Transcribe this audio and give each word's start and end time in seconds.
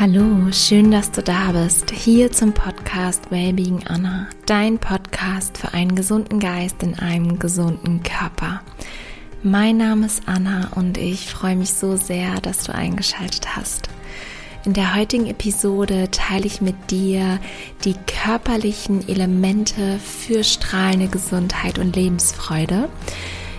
Hallo, 0.00 0.50
schön, 0.52 0.90
dass 0.90 1.10
du 1.12 1.22
da 1.22 1.52
bist. 1.52 1.90
Hier 1.90 2.32
zum 2.32 2.54
Podcast 2.54 3.30
Wellbeing 3.30 3.86
Anna, 3.86 4.26
dein 4.46 4.78
Podcast 4.78 5.58
für 5.58 5.74
einen 5.74 5.94
gesunden 5.94 6.40
Geist 6.40 6.82
in 6.82 6.98
einem 6.98 7.38
gesunden 7.38 8.02
Körper. 8.02 8.62
Mein 9.42 9.76
Name 9.76 10.06
ist 10.06 10.22
Anna 10.24 10.70
und 10.76 10.96
ich 10.96 11.26
freue 11.28 11.56
mich 11.56 11.74
so 11.74 11.96
sehr, 11.96 12.40
dass 12.40 12.64
du 12.64 12.74
eingeschaltet 12.74 13.54
hast. 13.54 13.90
In 14.64 14.72
der 14.72 14.96
heutigen 14.96 15.26
Episode 15.26 16.10
teile 16.10 16.46
ich 16.46 16.62
mit 16.62 16.90
dir 16.90 17.38
die 17.84 17.94
körperlichen 18.06 19.06
Elemente 19.06 19.98
für 19.98 20.42
strahlende 20.42 21.08
Gesundheit 21.08 21.78
und 21.78 21.94
Lebensfreude. 21.94 22.88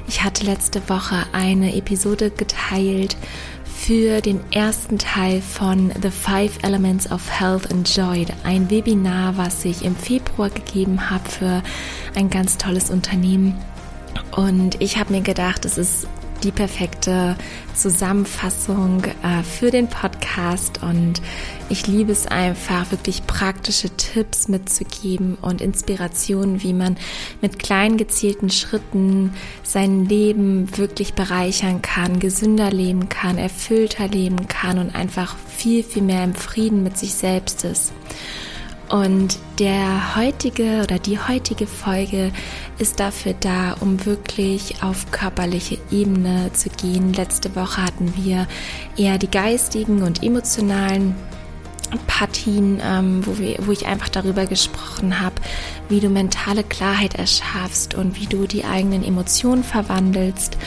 Ich 0.07 0.23
hatte 0.23 0.45
letzte 0.45 0.89
Woche 0.89 1.27
eine 1.31 1.75
Episode 1.75 2.31
geteilt 2.31 3.15
für 3.85 4.21
den 4.21 4.39
ersten 4.53 4.97
Teil 4.97 5.41
von 5.41 5.91
The 6.01 6.09
Five 6.09 6.59
Elements 6.63 7.11
of 7.11 7.29
Health 7.29 7.69
Joy, 7.93 8.25
ein 8.45 8.69
Webinar, 8.69 9.35
was 9.35 9.65
ich 9.65 9.83
im 9.83 9.93
Februar 9.93 10.49
gegeben 10.49 11.09
habe 11.09 11.29
für 11.29 11.63
ein 12.15 12.29
ganz 12.29 12.57
tolles 12.57 12.89
Unternehmen. 12.89 13.59
Und 14.37 14.79
ich 14.81 14.97
habe 14.97 15.11
mir 15.11 15.19
gedacht, 15.19 15.65
es 15.65 15.77
ist 15.77 16.07
die 16.43 16.51
perfekte 16.51 17.35
Zusammenfassung 17.73 19.03
äh, 19.03 19.43
für 19.43 19.71
den 19.71 19.87
Podcast 19.87 20.83
und 20.83 21.21
ich 21.69 21.87
liebe 21.87 22.11
es 22.11 22.27
einfach, 22.27 22.91
wirklich 22.91 23.25
praktische 23.25 23.89
Tipps 23.89 24.47
mitzugeben 24.47 25.37
und 25.41 25.61
Inspirationen, 25.61 26.61
wie 26.61 26.73
man 26.73 26.97
mit 27.41 27.59
kleinen 27.59 27.97
gezielten 27.97 28.49
Schritten 28.49 29.33
sein 29.63 30.05
Leben 30.05 30.77
wirklich 30.77 31.13
bereichern 31.13 31.81
kann, 31.81 32.19
gesünder 32.19 32.69
leben 32.69 33.09
kann, 33.09 33.37
erfüllter 33.37 34.07
leben 34.07 34.47
kann 34.47 34.77
und 34.77 34.93
einfach 34.93 35.35
viel, 35.47 35.83
viel 35.83 36.03
mehr 36.03 36.23
im 36.23 36.35
Frieden 36.35 36.83
mit 36.83 36.97
sich 36.97 37.13
selbst 37.13 37.63
ist. 37.63 37.93
Und 38.89 39.39
der 39.59 40.15
heutige 40.15 40.81
oder 40.83 40.99
die 40.99 41.17
heutige 41.17 41.65
Folge 41.65 42.31
ist 42.77 42.99
dafür 42.99 43.33
da, 43.39 43.75
um 43.79 44.05
wirklich 44.05 44.83
auf 44.83 45.09
körperliche 45.11 45.79
Ebene 45.91 46.51
zu 46.53 46.69
gehen. 46.69 47.13
Letzte 47.13 47.55
Woche 47.55 47.83
hatten 47.83 48.13
wir 48.17 48.47
eher 48.97 49.17
die 49.17 49.31
geistigen 49.31 50.03
und 50.03 50.21
emotionalen 50.21 51.15
Partien, 52.07 52.81
ähm, 52.83 53.25
wo, 53.25 53.37
wir, 53.37 53.57
wo 53.61 53.71
ich 53.71 53.85
einfach 53.85 54.09
darüber 54.09 54.45
gesprochen 54.45 55.19
habe, 55.19 55.35
wie 55.89 55.99
du 55.99 56.09
mentale 56.09 56.63
Klarheit 56.63 57.15
erschaffst 57.15 57.95
und 57.95 58.19
wie 58.19 58.25
du 58.25 58.47
die 58.47 58.65
eigenen 58.65 59.03
Emotionen 59.03 59.63
verwandelst. 59.63 60.57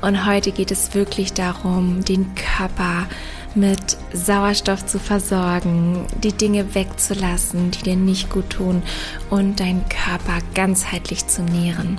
Und 0.00 0.26
heute 0.26 0.52
geht 0.52 0.70
es 0.70 0.94
wirklich 0.94 1.32
darum, 1.32 2.04
den 2.04 2.34
Körper 2.34 3.06
mit 3.54 3.96
Sauerstoff 4.12 4.86
zu 4.86 4.98
versorgen, 4.98 6.06
die 6.22 6.32
Dinge 6.32 6.74
wegzulassen, 6.74 7.70
die 7.70 7.82
dir 7.82 7.96
nicht 7.96 8.30
gut 8.30 8.50
tun 8.50 8.82
und 9.30 9.60
deinen 9.60 9.84
Körper 9.88 10.38
ganzheitlich 10.54 11.26
zu 11.26 11.42
nähren. 11.42 11.98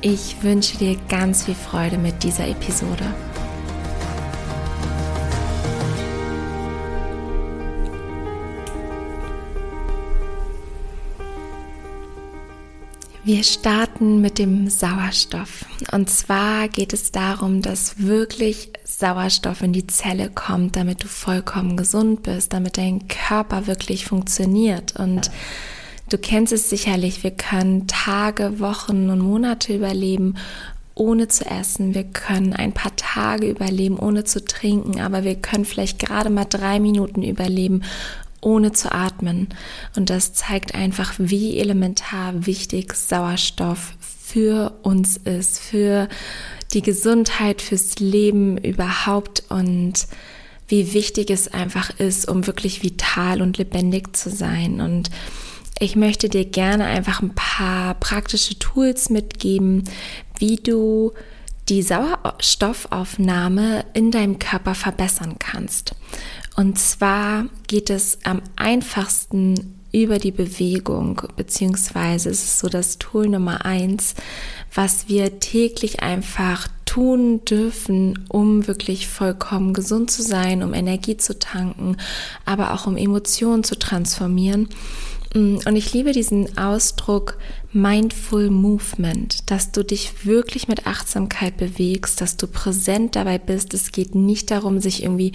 Ich 0.00 0.42
wünsche 0.42 0.78
dir 0.78 0.96
ganz 1.08 1.44
viel 1.44 1.54
Freude 1.54 1.98
mit 1.98 2.22
dieser 2.22 2.48
Episode. 2.48 3.04
Wir 13.32 13.44
starten 13.44 14.20
mit 14.20 14.40
dem 14.40 14.68
Sauerstoff. 14.68 15.64
Und 15.92 16.10
zwar 16.10 16.66
geht 16.66 16.92
es 16.92 17.12
darum, 17.12 17.62
dass 17.62 18.02
wirklich 18.02 18.72
Sauerstoff 18.82 19.62
in 19.62 19.72
die 19.72 19.86
Zelle 19.86 20.30
kommt, 20.30 20.74
damit 20.74 21.04
du 21.04 21.06
vollkommen 21.06 21.76
gesund 21.76 22.24
bist, 22.24 22.52
damit 22.52 22.76
dein 22.76 23.06
Körper 23.06 23.68
wirklich 23.68 24.04
funktioniert. 24.04 24.96
Und 24.96 25.30
du 26.08 26.18
kennst 26.18 26.52
es 26.52 26.70
sicherlich, 26.70 27.22
wir 27.22 27.30
können 27.30 27.86
Tage, 27.86 28.58
Wochen 28.58 29.10
und 29.10 29.20
Monate 29.20 29.76
überleben, 29.76 30.34
ohne 30.96 31.28
zu 31.28 31.46
essen. 31.46 31.94
Wir 31.94 32.04
können 32.04 32.52
ein 32.52 32.72
paar 32.72 32.96
Tage 32.96 33.48
überleben, 33.48 33.96
ohne 33.96 34.24
zu 34.24 34.44
trinken, 34.44 35.00
aber 35.00 35.22
wir 35.22 35.36
können 35.36 35.64
vielleicht 35.64 36.00
gerade 36.00 36.30
mal 36.30 36.46
drei 36.46 36.80
Minuten 36.80 37.22
überleben, 37.22 37.84
ohne 38.40 38.72
zu 38.72 38.92
atmen. 38.92 39.48
Und 39.96 40.10
das 40.10 40.32
zeigt 40.32 40.74
einfach, 40.74 41.14
wie 41.18 41.58
elementar 41.58 42.46
wichtig 42.46 42.94
Sauerstoff 42.94 43.94
für 44.00 44.78
uns 44.82 45.16
ist, 45.16 45.60
für 45.60 46.08
die 46.72 46.82
Gesundheit, 46.82 47.62
fürs 47.62 47.98
Leben 47.98 48.58
überhaupt 48.58 49.44
und 49.48 50.06
wie 50.68 50.94
wichtig 50.94 51.30
es 51.30 51.52
einfach 51.52 51.90
ist, 51.98 52.28
um 52.28 52.46
wirklich 52.46 52.82
vital 52.82 53.42
und 53.42 53.58
lebendig 53.58 54.16
zu 54.16 54.30
sein. 54.30 54.80
Und 54.80 55.10
ich 55.80 55.96
möchte 55.96 56.28
dir 56.28 56.44
gerne 56.44 56.84
einfach 56.84 57.22
ein 57.22 57.34
paar 57.34 57.94
praktische 57.94 58.58
Tools 58.58 59.10
mitgeben, 59.10 59.84
wie 60.38 60.56
du 60.56 61.12
die 61.68 61.82
Sauerstoffaufnahme 61.82 63.84
in 63.94 64.10
deinem 64.10 64.38
Körper 64.38 64.74
verbessern 64.74 65.36
kannst. 65.38 65.94
Und 66.56 66.78
zwar 66.78 67.46
geht 67.66 67.90
es 67.90 68.18
am 68.24 68.42
einfachsten 68.56 69.76
über 69.92 70.18
die 70.18 70.30
Bewegung, 70.30 71.22
beziehungsweise 71.36 72.30
es 72.30 72.44
ist 72.44 72.58
so 72.58 72.68
das 72.68 72.98
Tool 72.98 73.28
Nummer 73.28 73.64
eins, 73.64 74.14
was 74.72 75.08
wir 75.08 75.40
täglich 75.40 76.00
einfach 76.00 76.68
tun 76.84 77.44
dürfen, 77.44 78.24
um 78.28 78.66
wirklich 78.66 79.08
vollkommen 79.08 79.74
gesund 79.74 80.10
zu 80.10 80.22
sein, 80.22 80.62
um 80.62 80.74
Energie 80.74 81.16
zu 81.16 81.38
tanken, 81.38 81.96
aber 82.44 82.74
auch 82.74 82.86
um 82.86 82.96
Emotionen 82.96 83.64
zu 83.64 83.78
transformieren. 83.78 84.68
Und 85.32 85.76
ich 85.76 85.92
liebe 85.92 86.10
diesen 86.10 86.58
Ausdruck 86.58 87.38
Mindful 87.72 88.50
Movement, 88.50 89.48
dass 89.48 89.70
du 89.70 89.84
dich 89.84 90.26
wirklich 90.26 90.66
mit 90.66 90.88
Achtsamkeit 90.88 91.56
bewegst, 91.56 92.20
dass 92.20 92.36
du 92.36 92.48
präsent 92.48 93.14
dabei 93.14 93.38
bist. 93.38 93.72
Es 93.72 93.92
geht 93.92 94.16
nicht 94.16 94.50
darum, 94.50 94.80
sich 94.80 95.04
irgendwie 95.04 95.30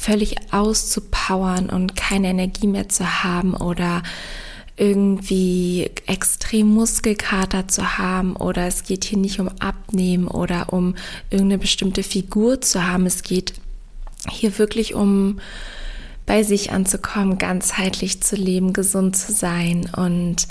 völlig 0.00 0.36
auszupowern 0.50 1.68
und 1.68 1.94
keine 1.94 2.28
Energie 2.28 2.66
mehr 2.66 2.88
zu 2.88 3.22
haben 3.22 3.52
oder 3.52 4.02
irgendwie 4.78 5.90
extrem 6.06 6.68
Muskelkater 6.68 7.68
zu 7.68 7.98
haben 7.98 8.34
oder 8.34 8.66
es 8.66 8.84
geht 8.84 9.04
hier 9.04 9.18
nicht 9.18 9.40
um 9.40 9.48
Abnehmen 9.58 10.26
oder 10.26 10.72
um 10.72 10.94
irgendeine 11.28 11.58
bestimmte 11.58 12.02
Figur 12.02 12.62
zu 12.62 12.86
haben. 12.86 13.04
Es 13.04 13.22
geht 13.22 13.52
hier 14.30 14.58
wirklich 14.58 14.94
um 14.94 15.38
bei 16.24 16.44
sich 16.44 16.72
anzukommen, 16.72 17.36
ganzheitlich 17.36 18.22
zu 18.22 18.36
leben, 18.36 18.72
gesund 18.72 19.16
zu 19.16 19.34
sein 19.34 19.90
und 19.94 20.48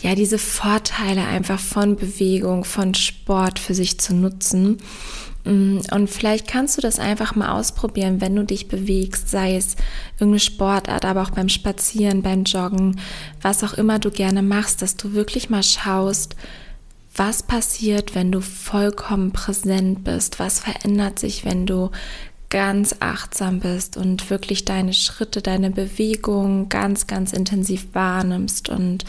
ja, 0.00 0.16
diese 0.16 0.38
Vorteile 0.38 1.24
einfach 1.24 1.60
von 1.60 1.94
Bewegung, 1.94 2.64
von 2.64 2.94
Sport 2.94 3.60
für 3.60 3.74
sich 3.74 4.00
zu 4.00 4.12
nutzen. 4.12 4.78
Mm, 5.44 5.78
und 5.92 6.10
vielleicht 6.10 6.48
kannst 6.48 6.76
du 6.76 6.80
das 6.80 6.98
einfach 6.98 7.34
mal 7.34 7.50
ausprobieren, 7.58 8.20
wenn 8.20 8.36
du 8.36 8.44
dich 8.44 8.68
bewegst, 8.68 9.28
sei 9.28 9.56
es 9.56 9.76
irgendeine 10.14 10.40
Sportart, 10.40 11.04
aber 11.04 11.22
auch 11.22 11.30
beim 11.30 11.48
Spazieren, 11.48 12.22
beim 12.22 12.44
Joggen, 12.44 13.00
was 13.40 13.64
auch 13.64 13.74
immer 13.74 13.98
du 13.98 14.10
gerne 14.10 14.42
machst, 14.42 14.82
dass 14.82 14.96
du 14.96 15.12
wirklich 15.12 15.50
mal 15.50 15.62
schaust, 15.62 16.36
was 17.14 17.42
passiert, 17.42 18.14
wenn 18.14 18.30
du 18.30 18.40
vollkommen 18.40 19.32
präsent 19.32 20.04
bist, 20.04 20.38
was 20.38 20.60
verändert 20.60 21.18
sich, 21.18 21.44
wenn 21.44 21.66
du 21.66 21.90
ganz 22.50 22.96
achtsam 23.00 23.60
bist 23.60 23.96
und 23.96 24.30
wirklich 24.30 24.64
deine 24.64 24.94
Schritte, 24.94 25.42
deine 25.42 25.70
Bewegung 25.70 26.68
ganz, 26.68 27.06
ganz 27.06 27.32
intensiv 27.32 27.88
wahrnimmst 27.92 28.68
und 28.68 29.04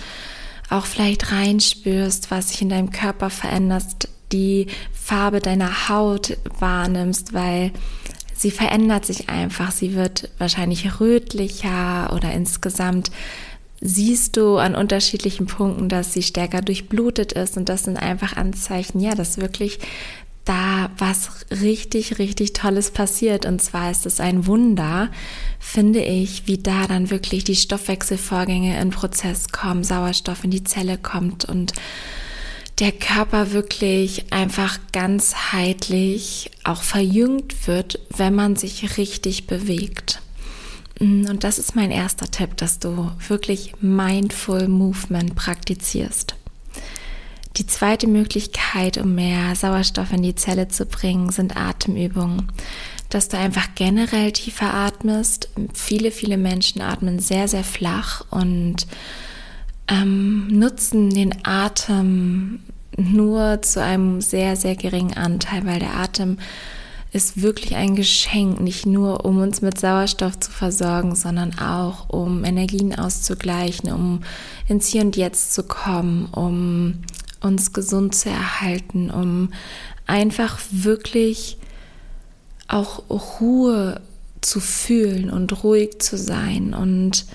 auch 0.70 0.86
vielleicht 0.86 1.32
reinspürst, 1.32 2.32
was 2.32 2.50
sich 2.50 2.62
in 2.62 2.70
deinem 2.70 2.92
Körper 2.92 3.30
verändert, 3.30 4.10
die 4.32 4.68
Farbe 4.94 5.40
deiner 5.40 5.90
Haut 5.90 6.38
wahrnimmst, 6.60 7.34
weil 7.34 7.72
sie 8.36 8.52
verändert 8.52 9.06
sich 9.06 9.30
einfach. 9.30 9.72
Sie 9.72 9.96
wird 9.96 10.30
wahrscheinlich 10.38 11.00
rötlicher 11.00 12.14
oder 12.14 12.32
insgesamt 12.32 13.12
siehst 13.82 14.36
du 14.36 14.58
an 14.58 14.76
unterschiedlichen 14.76 15.46
Punkten, 15.46 15.90
dass 15.90 16.14
sie 16.14 16.24
stärker 16.24 16.62
durchblutet 16.62 17.32
ist 17.34 17.58
und 17.58 17.70
das 17.70 17.84
sind 17.84 17.98
einfach 17.98 18.36
Anzeichen, 18.36 19.00
ja, 19.00 19.16
dass 19.16 19.38
wirklich 19.38 19.80
da 20.46 20.90
was 20.98 21.46
richtig, 21.62 22.18
richtig 22.18 22.54
Tolles 22.54 22.92
passiert. 22.92 23.46
Und 23.46 23.62
zwar 23.62 23.92
ist 23.92 24.06
es 24.06 24.20
ein 24.20 24.48
Wunder, 24.48 25.10
finde 25.60 26.02
ich, 26.02 26.48
wie 26.48 26.58
da 26.58 26.88
dann 26.88 27.12
wirklich 27.12 27.44
die 27.44 27.56
Stoffwechselvorgänge 27.56 28.80
in 28.82 28.90
Prozess 28.90 29.50
kommen, 29.50 29.84
Sauerstoff 29.84 30.44
in 30.44 30.52
die 30.52 30.64
Zelle 30.64 30.98
kommt 30.98 31.46
und 31.46 31.74
der 32.80 32.92
Körper 32.94 33.52
wirklich 33.52 34.32
einfach 34.32 34.80
ganzheitlich 34.94 36.52
auch 36.64 36.82
verjüngt 36.82 37.68
wird, 37.68 38.00
wenn 38.16 38.34
man 38.34 38.56
sich 38.56 38.98
richtig 38.98 39.48
bewegt. 39.48 40.22
Und 41.00 41.44
das 41.44 41.60
ist 41.60 41.76
mein 41.76 41.92
erster 41.92 42.30
Tipp, 42.30 42.58
dass 42.58 42.80
du 42.80 43.12
wirklich 43.28 43.74
Mindful 43.82 44.68
Movement 44.68 45.36
praktizierst. 45.36 46.36
Die 47.58 47.66
zweite 47.66 48.08
Möglichkeit, 48.08 48.98
um 48.98 49.16
mehr 49.16 49.56
Sauerstoff 49.56 50.14
in 50.14 50.22
die 50.22 50.36
Zelle 50.36 50.68
zu 50.68 50.86
bringen, 50.86 51.30
sind 51.30 51.58
Atemübungen. 51.58 52.52
dass 53.10 53.28
du 53.28 53.40
einfach 53.40 53.70
generell 53.74 54.32
tiefer 54.32 54.72
atmest. 54.72 55.50
Viele, 55.74 56.12
viele 56.12 56.38
Menschen 56.38 56.80
atmen 56.84 57.18
sehr, 57.18 57.48
sehr 57.48 57.64
flach 57.64 58.24
und 58.30 58.86
ähm, 59.88 60.46
nutzen 60.48 61.10
den 61.10 61.44
Atem 61.44 62.60
nur 63.00 63.62
zu 63.62 63.82
einem 63.82 64.22
sehr, 64.22 64.56
sehr 64.56 64.76
geringen 64.76 65.16
Anteil, 65.16 65.66
weil 65.66 65.80
der 65.80 65.96
Atem 65.96 66.38
ist 67.12 67.42
wirklich 67.42 67.76
ein 67.76 67.96
Geschenk, 67.96 68.60
nicht 68.60 68.86
nur 68.86 69.26
um 69.26 69.40
uns 69.40 69.62
mit 69.62 69.80
Sauerstoff 69.80 70.40
zu 70.40 70.52
versorgen, 70.52 71.16
sondern 71.16 71.58
auch 71.58 72.10
um 72.10 72.46
Energien 72.46 72.94
auszugleichen, 72.94 73.92
um 73.92 74.22
ins 74.68 74.88
Hier 74.88 75.02
und 75.02 75.16
Jetzt 75.16 75.54
zu 75.54 75.64
kommen, 75.64 76.28
um 76.32 77.00
uns 77.42 77.74
gesund 77.74 78.14
zu 78.14 78.30
erhalten, 78.30 79.10
um 79.10 79.50
einfach 80.06 80.60
wirklich 80.72 81.58
auch 82.68 83.04
Ruhe 83.40 84.02
zu 84.42 84.60
fühlen 84.60 85.32
und 85.32 85.64
ruhig 85.64 86.00
zu 86.00 86.18
sein 86.18 86.74
und 86.74 87.26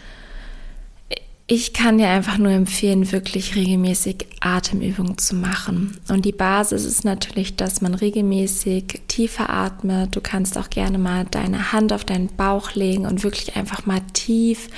ich 1.47 1.75
kann 1.75 1.99
dir 1.99 2.09
einfach 2.09 2.39
nur 2.39 2.53
empfehlen, 2.53 3.13
wirklich 3.13 3.55
regelmäßig 3.55 4.27
Atemübungen 4.41 5.19
zu 5.19 5.35
machen. 5.37 5.99
Und 6.09 6.25
die 6.25 6.33
Basis 6.33 6.85
ist 6.85 7.05
natürlich, 7.05 7.55
dass 7.55 7.83
man 7.83 7.95
regelmäßig 7.95 9.03
tiefer 9.09 9.51
atmet. 9.51 10.17
Du 10.17 10.23
kannst 10.23 10.57
auch 10.57 10.71
gerne 10.71 10.97
mal 10.97 11.27
deine 11.31 11.73
Hand 11.73 11.93
auf 11.93 12.07
deinen 12.07 12.29
Bauch 12.29 12.75
legen 12.75 13.05
und 13.05 13.25
wirklich 13.25 13.57
einfach 13.57 13.85
mal 13.85 14.01
tief 14.15 14.71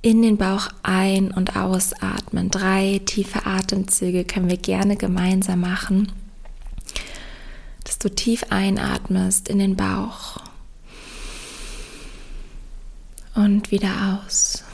in 0.00 0.22
den 0.22 0.36
Bauch 0.36 0.68
ein- 0.84 1.32
und 1.32 1.56
ausatmen. 1.56 2.52
Drei 2.52 3.00
tiefe 3.04 3.44
Atemzüge 3.44 4.24
können 4.24 4.48
wir 4.48 4.58
gerne 4.58 4.96
gemeinsam 4.96 5.60
machen. 5.60 6.12
Dass 7.82 7.98
du 7.98 8.08
tief 8.14 8.44
einatmest 8.50 9.48
in 9.48 9.58
den 9.58 9.74
Bauch 9.74 10.36
und 13.34 13.72
wieder 13.72 14.22
aus. 14.24 14.65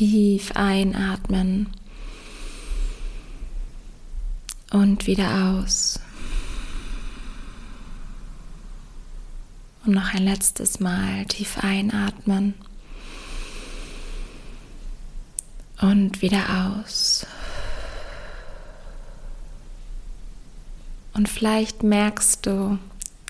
Tief 0.00 0.52
einatmen 0.54 1.66
und 4.70 5.06
wieder 5.06 5.58
aus. 5.58 6.00
Und 9.84 9.92
noch 9.92 10.14
ein 10.14 10.24
letztes 10.24 10.80
Mal 10.80 11.26
tief 11.26 11.58
einatmen 11.58 12.54
und 15.82 16.22
wieder 16.22 16.46
aus. 16.78 17.26
Und 21.12 21.28
vielleicht 21.28 21.82
merkst 21.82 22.46
du, 22.46 22.78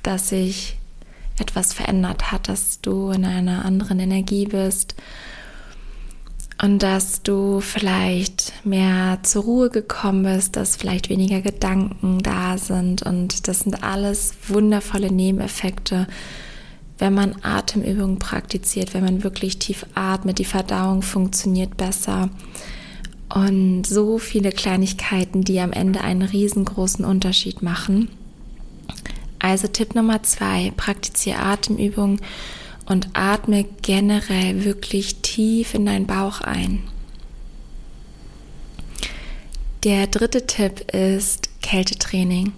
dass 0.05 0.29
sich 0.29 0.77
etwas 1.37 1.73
verändert 1.73 2.31
hat, 2.31 2.47
dass 2.47 2.81
du 2.81 3.11
in 3.11 3.25
einer 3.25 3.65
anderen 3.65 3.99
Energie 3.99 4.47
bist 4.47 4.95
und 6.63 6.83
dass 6.83 7.23
du 7.23 7.61
vielleicht 7.61 8.53
mehr 8.65 9.19
zur 9.23 9.45
Ruhe 9.45 9.71
gekommen 9.71 10.25
bist, 10.25 10.57
dass 10.57 10.77
vielleicht 10.77 11.09
weniger 11.09 11.41
Gedanken 11.41 12.19
da 12.23 12.59
sind 12.59 13.03
und 13.03 13.49
das 13.49 13.61
sind 13.61 13.83
alles 13.83 14.35
wundervolle 14.47 15.11
Nebeneffekte, 15.11 16.07
wenn 16.99 17.15
man 17.15 17.37
Atemübungen 17.43 18.19
praktiziert, 18.19 18.93
wenn 18.93 19.05
man 19.05 19.25
wirklich 19.25 19.59
tief 19.59 19.87
atmet, 19.95 20.39
die 20.39 20.45
Verdauung 20.45 21.01
funktioniert 21.01 21.79
besser 21.79 22.29
und 23.35 23.87
so 23.87 24.19
viele 24.19 24.51
Kleinigkeiten, 24.51 25.43
die 25.43 25.61
am 25.61 25.73
Ende 25.73 26.03
einen 26.03 26.23
riesengroßen 26.23 27.05
Unterschied 27.05 27.63
machen. 27.63 28.09
Also 29.39 29.67
Tipp 29.69 29.95
Nummer 29.95 30.23
zwei, 30.23 30.73
praktiziere 30.77 31.39
Atemübungen 31.39 32.21
und 32.91 33.09
atme 33.13 33.65
generell 33.83 34.65
wirklich 34.65 35.23
tief 35.23 35.75
in 35.75 35.87
deinen 35.87 36.09
Bauch 36.09 36.41
ein. 36.41 36.83
Der 39.85 40.09
dritte 40.09 40.45
Tipp 40.47 40.93
ist 40.93 41.51
Kältetraining. 41.63 42.53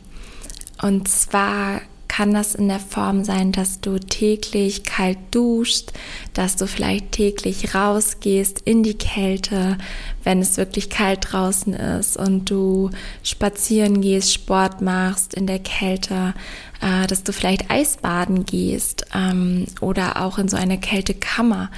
Und 0.81 1.06
zwar 1.06 1.82
kann 2.12 2.35
das 2.35 2.55
in 2.55 2.69
der 2.69 2.79
Form 2.79 3.25
sein, 3.25 3.53
dass 3.53 3.81
du 3.81 3.99
täglich 3.99 4.85
kalt 4.85 5.17
duschst, 5.31 5.94
dass 6.35 6.56
du 6.56 6.67
vielleicht 6.67 7.12
täglich 7.12 7.75
rausgehst 7.75 8.61
in 8.61 8.82
die 8.82 8.99
Kälte, 8.99 9.79
wenn 10.23 10.43
es 10.43 10.59
wirklich 10.59 10.91
kalt 10.91 11.32
draußen 11.32 11.73
ist 11.73 12.19
und 12.19 12.50
du 12.50 12.91
spazieren 13.23 14.03
gehst, 14.03 14.31
Sport 14.31 14.82
machst 14.82 15.32
in 15.32 15.47
der 15.47 15.59
Kälte, 15.59 16.35
äh, 16.82 17.06
dass 17.06 17.25
du 17.25 17.32
vielleicht 17.32 17.70
Eisbaden 17.70 18.44
gehst 18.44 19.06
ähm, 19.14 19.64
oder 19.81 20.20
auch 20.20 20.37
in 20.37 20.49
so 20.49 20.59
eine 20.59 20.79
Kältekammer. 20.79 21.70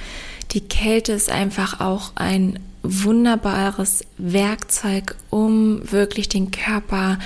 Die 0.51 0.67
Kälte 0.67 1.13
ist 1.13 1.31
einfach 1.31 1.79
auch 1.79 2.11
ein 2.15 2.59
wunderbares 2.87 4.03
Werkzeug, 4.17 5.15
um 5.29 5.91
wirklich 5.91 6.29
den 6.29 6.51
Körper 6.51 7.19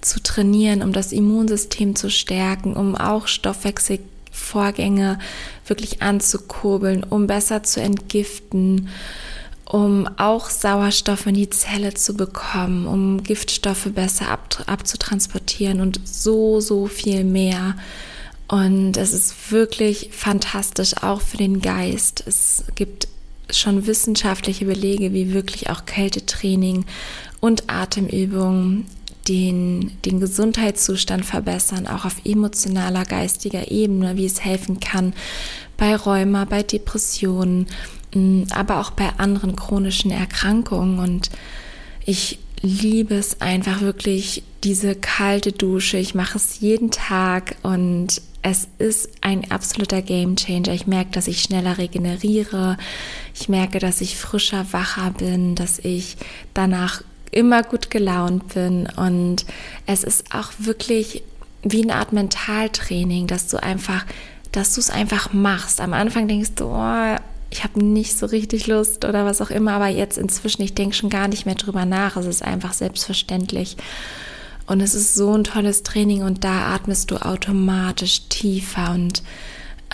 zu 0.00 0.22
trainieren, 0.22 0.82
um 0.82 0.92
das 0.92 1.12
Immunsystem 1.12 1.96
zu 1.96 2.10
stärken, 2.10 2.74
um 2.74 2.94
auch 2.94 3.26
Stoffwechselvorgänge 3.26 5.18
wirklich 5.66 6.02
anzukurbeln, 6.02 7.04
um 7.04 7.26
besser 7.26 7.62
zu 7.62 7.80
entgiften, 7.80 8.88
um 9.64 10.08
auch 10.16 10.48
Sauerstoff 10.48 11.26
in 11.26 11.34
die 11.34 11.50
Zelle 11.50 11.94
zu 11.94 12.14
bekommen, 12.14 12.86
um 12.86 13.22
Giftstoffe 13.24 13.88
besser 13.92 14.28
ab, 14.28 14.62
abzutransportieren 14.66 15.80
und 15.80 16.00
so, 16.04 16.60
so 16.60 16.86
viel 16.86 17.24
mehr. 17.24 17.74
Und 18.48 18.96
es 18.96 19.12
ist 19.12 19.50
wirklich 19.50 20.10
fantastisch, 20.12 21.02
auch 21.02 21.20
für 21.20 21.36
den 21.36 21.60
Geist. 21.60 22.22
Es 22.26 22.62
gibt 22.76 23.08
schon 23.50 23.86
wissenschaftliche 23.86 24.64
Belege, 24.64 25.12
wie 25.12 25.32
wirklich 25.32 25.70
auch 25.70 25.86
Kältetraining 25.86 26.84
und 27.40 27.70
Atemübungen 27.70 28.86
den, 29.28 29.92
den 30.04 30.20
Gesundheitszustand 30.20 31.24
verbessern, 31.24 31.86
auch 31.86 32.04
auf 32.04 32.16
emotionaler, 32.24 33.04
geistiger 33.04 33.70
Ebene, 33.70 34.16
wie 34.16 34.26
es 34.26 34.44
helfen 34.44 34.80
kann 34.80 35.14
bei 35.76 35.96
Rheuma, 35.96 36.44
bei 36.44 36.62
Depressionen, 36.62 37.66
aber 38.50 38.80
auch 38.80 38.90
bei 38.90 39.10
anderen 39.18 39.56
chronischen 39.56 40.10
Erkrankungen. 40.10 40.98
Und 40.98 41.30
ich 42.04 42.38
liebe 42.62 43.14
es 43.14 43.40
einfach 43.40 43.80
wirklich, 43.80 44.42
diese 44.64 44.94
kalte 44.94 45.52
Dusche. 45.52 45.98
Ich 45.98 46.14
mache 46.14 46.38
es 46.38 46.60
jeden 46.60 46.90
Tag 46.90 47.56
und 47.62 48.20
es 48.42 48.68
ist 48.78 49.10
ein 49.22 49.50
absoluter 49.50 50.02
Game 50.02 50.36
Changer. 50.36 50.72
Ich 50.72 50.86
merke, 50.86 51.10
dass 51.10 51.26
ich 51.26 51.42
schneller 51.42 51.78
regeneriere. 51.78 52.76
Ich 53.34 53.48
merke, 53.48 53.78
dass 53.78 54.00
ich 54.00 54.16
frischer, 54.16 54.66
wacher 54.72 55.10
bin, 55.10 55.56
dass 55.56 55.78
ich 55.80 56.16
danach 56.54 57.02
immer 57.32 57.62
gut 57.62 57.90
gelaunt 57.90 58.54
bin. 58.54 58.88
Und 58.96 59.46
es 59.86 60.04
ist 60.04 60.32
auch 60.32 60.52
wirklich 60.58 61.24
wie 61.62 61.82
eine 61.82 61.96
Art 61.96 62.12
Mentaltraining, 62.12 63.26
dass 63.26 63.48
du 63.48 63.60
einfach, 63.60 64.06
dass 64.52 64.74
du 64.74 64.80
es 64.80 64.90
einfach 64.90 65.32
machst. 65.32 65.80
Am 65.80 65.92
Anfang 65.92 66.28
denkst 66.28 66.52
du, 66.54 66.66
oh, 66.66 67.16
ich 67.56 67.64
habe 67.64 67.82
nicht 67.82 68.18
so 68.18 68.26
richtig 68.26 68.66
Lust 68.66 69.06
oder 69.06 69.24
was 69.24 69.40
auch 69.40 69.48
immer, 69.48 69.72
aber 69.72 69.88
jetzt 69.88 70.18
inzwischen, 70.18 70.60
ich 70.60 70.74
denke 70.74 70.94
schon 70.94 71.08
gar 71.08 71.26
nicht 71.26 71.46
mehr 71.46 71.54
drüber 71.54 71.86
nach. 71.86 72.16
Es 72.18 72.26
ist 72.26 72.42
einfach 72.42 72.74
selbstverständlich. 72.74 73.78
Und 74.66 74.82
es 74.82 74.94
ist 74.94 75.14
so 75.14 75.32
ein 75.32 75.44
tolles 75.44 75.82
Training 75.82 76.22
und 76.22 76.44
da 76.44 76.74
atmest 76.74 77.10
du 77.10 77.16
automatisch 77.16 78.28
tiefer 78.28 78.92
und 78.92 79.22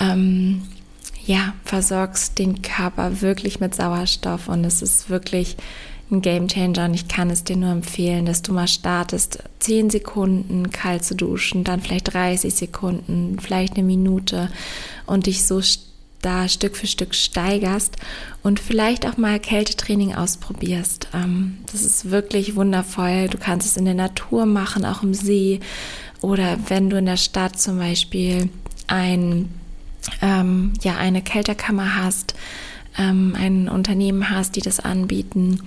ähm, 0.01 0.63
ja, 1.25 1.55
versorgst 1.65 2.37
den 2.41 2.63
Körper 2.63 3.21
wirklich 3.21 3.61
mit 3.61 3.77
Sauerstoff 3.77 4.49
und 4.49 4.65
es 4.65 4.83
ist 4.83 5.09
wirklich 5.09 5.57
ein 6.11 6.21
Game 6.21 6.49
Changer 6.49 6.87
und 6.87 6.95
ich 6.95 7.07
kann 7.07 7.31
es 7.31 7.45
dir 7.45 7.57
nur 7.57 7.71
empfehlen, 7.71 8.27
dass 8.27 8.43
du 8.43 8.53
mal 8.53 8.67
startest, 8.67 9.39
10 9.61 9.91
Sekunden 9.91 10.71
kalt 10.71 11.05
zu 11.05 11.15
duschen, 11.15 11.63
dann 11.63 11.81
vielleicht 11.81 12.13
30 12.13 12.53
Sekunden, 12.53 13.39
vielleicht 13.41 13.75
eine 13.75 13.85
Minute 13.85 14.51
und 15.07 15.27
dich 15.27 15.45
so 15.45 15.61
da 16.23 16.49
Stück 16.49 16.77
für 16.77 16.87
Stück 16.87 17.15
steigerst 17.15 17.97
und 18.43 18.61
vielleicht 18.61 19.07
auch 19.07 19.17
mal 19.17 19.39
Kältetraining 19.39 20.15
ausprobierst. 20.15 21.09
Ähm, 21.13 21.59
das 21.71 21.83
ist 21.83 22.11
wirklich 22.11 22.57
wundervoll. 22.57 23.29
Du 23.29 23.39
kannst 23.39 23.67
es 23.67 23.77
in 23.77 23.85
der 23.85 23.95
Natur 23.95 24.47
machen, 24.47 24.85
auch 24.85 25.03
im 25.03 25.15
See 25.15 25.61
oder 26.21 26.57
wenn 26.69 26.89
du 26.89 26.97
in 26.97 27.07
der 27.07 27.17
Stadt 27.17 27.61
zum 27.61 27.79
Beispiel 27.79 28.49
ein, 28.87 29.51
ähm, 30.23 30.73
ja, 30.83 30.97
eine 30.97 31.23
Kälterkammer 31.23 31.97
hast, 31.97 32.35
ähm, 32.97 33.37
ein 33.39 33.69
Unternehmen 33.69 34.31
hast, 34.31 34.57
die 34.57 34.61
das 34.61 34.81
anbieten, 34.81 35.61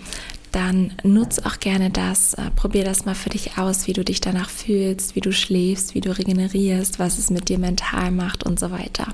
dann 0.52 0.94
nutz 1.04 1.40
auch 1.40 1.60
gerne 1.60 1.90
das. 1.90 2.34
Äh, 2.36 2.50
probier 2.56 2.86
das 2.86 3.06
mal 3.06 3.16
für 3.16 3.30
dich 3.30 3.58
aus, 3.58 3.88
wie 3.88 3.94
du 3.94 4.06
dich 4.06 4.22
danach 4.22 4.50
fühlst, 4.50 5.16
wie 5.16 5.22
du 5.22 5.34
schläfst, 5.34 5.96
wie 5.96 6.02
du 6.02 6.18
regenerierst, 6.18 6.98
was 6.98 7.18
es 7.18 7.30
mit 7.30 7.50
dir 7.50 7.60
mental 7.60 8.12
macht 8.12 8.46
und 8.46 8.58
so 8.58 8.72
weiter. 8.72 9.08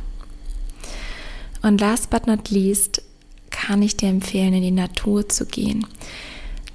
Und 1.62 1.82
last 1.82 2.10
but 2.10 2.28
not 2.28 2.50
least 2.50 3.02
kann 3.50 3.82
ich 3.82 3.98
dir 3.98 4.10
empfehlen, 4.10 4.54
in 4.54 4.62
die 4.64 4.72
Natur 4.72 5.28
zu 5.30 5.46
gehen. 5.46 5.86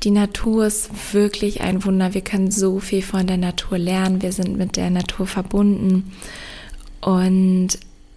die 0.07 0.11
Natur 0.13 0.67
ist 0.67 1.13
wirklich 1.13 1.63
ein 1.63 1.85
Wunder. 1.85 2.15
Wir 2.15 2.21
können 2.21 2.51
so 2.53 2.79
viel 2.79 3.03
von 3.03 3.27
der 3.27 3.39
Natur 3.39 3.77
lernen. 3.77 4.23
Wir 4.23 4.31
sind 4.31 4.57
mit 4.57 4.77
der 4.77 4.91
Natur 4.91 5.27
verbunden. 5.27 6.13
Und 7.01 7.71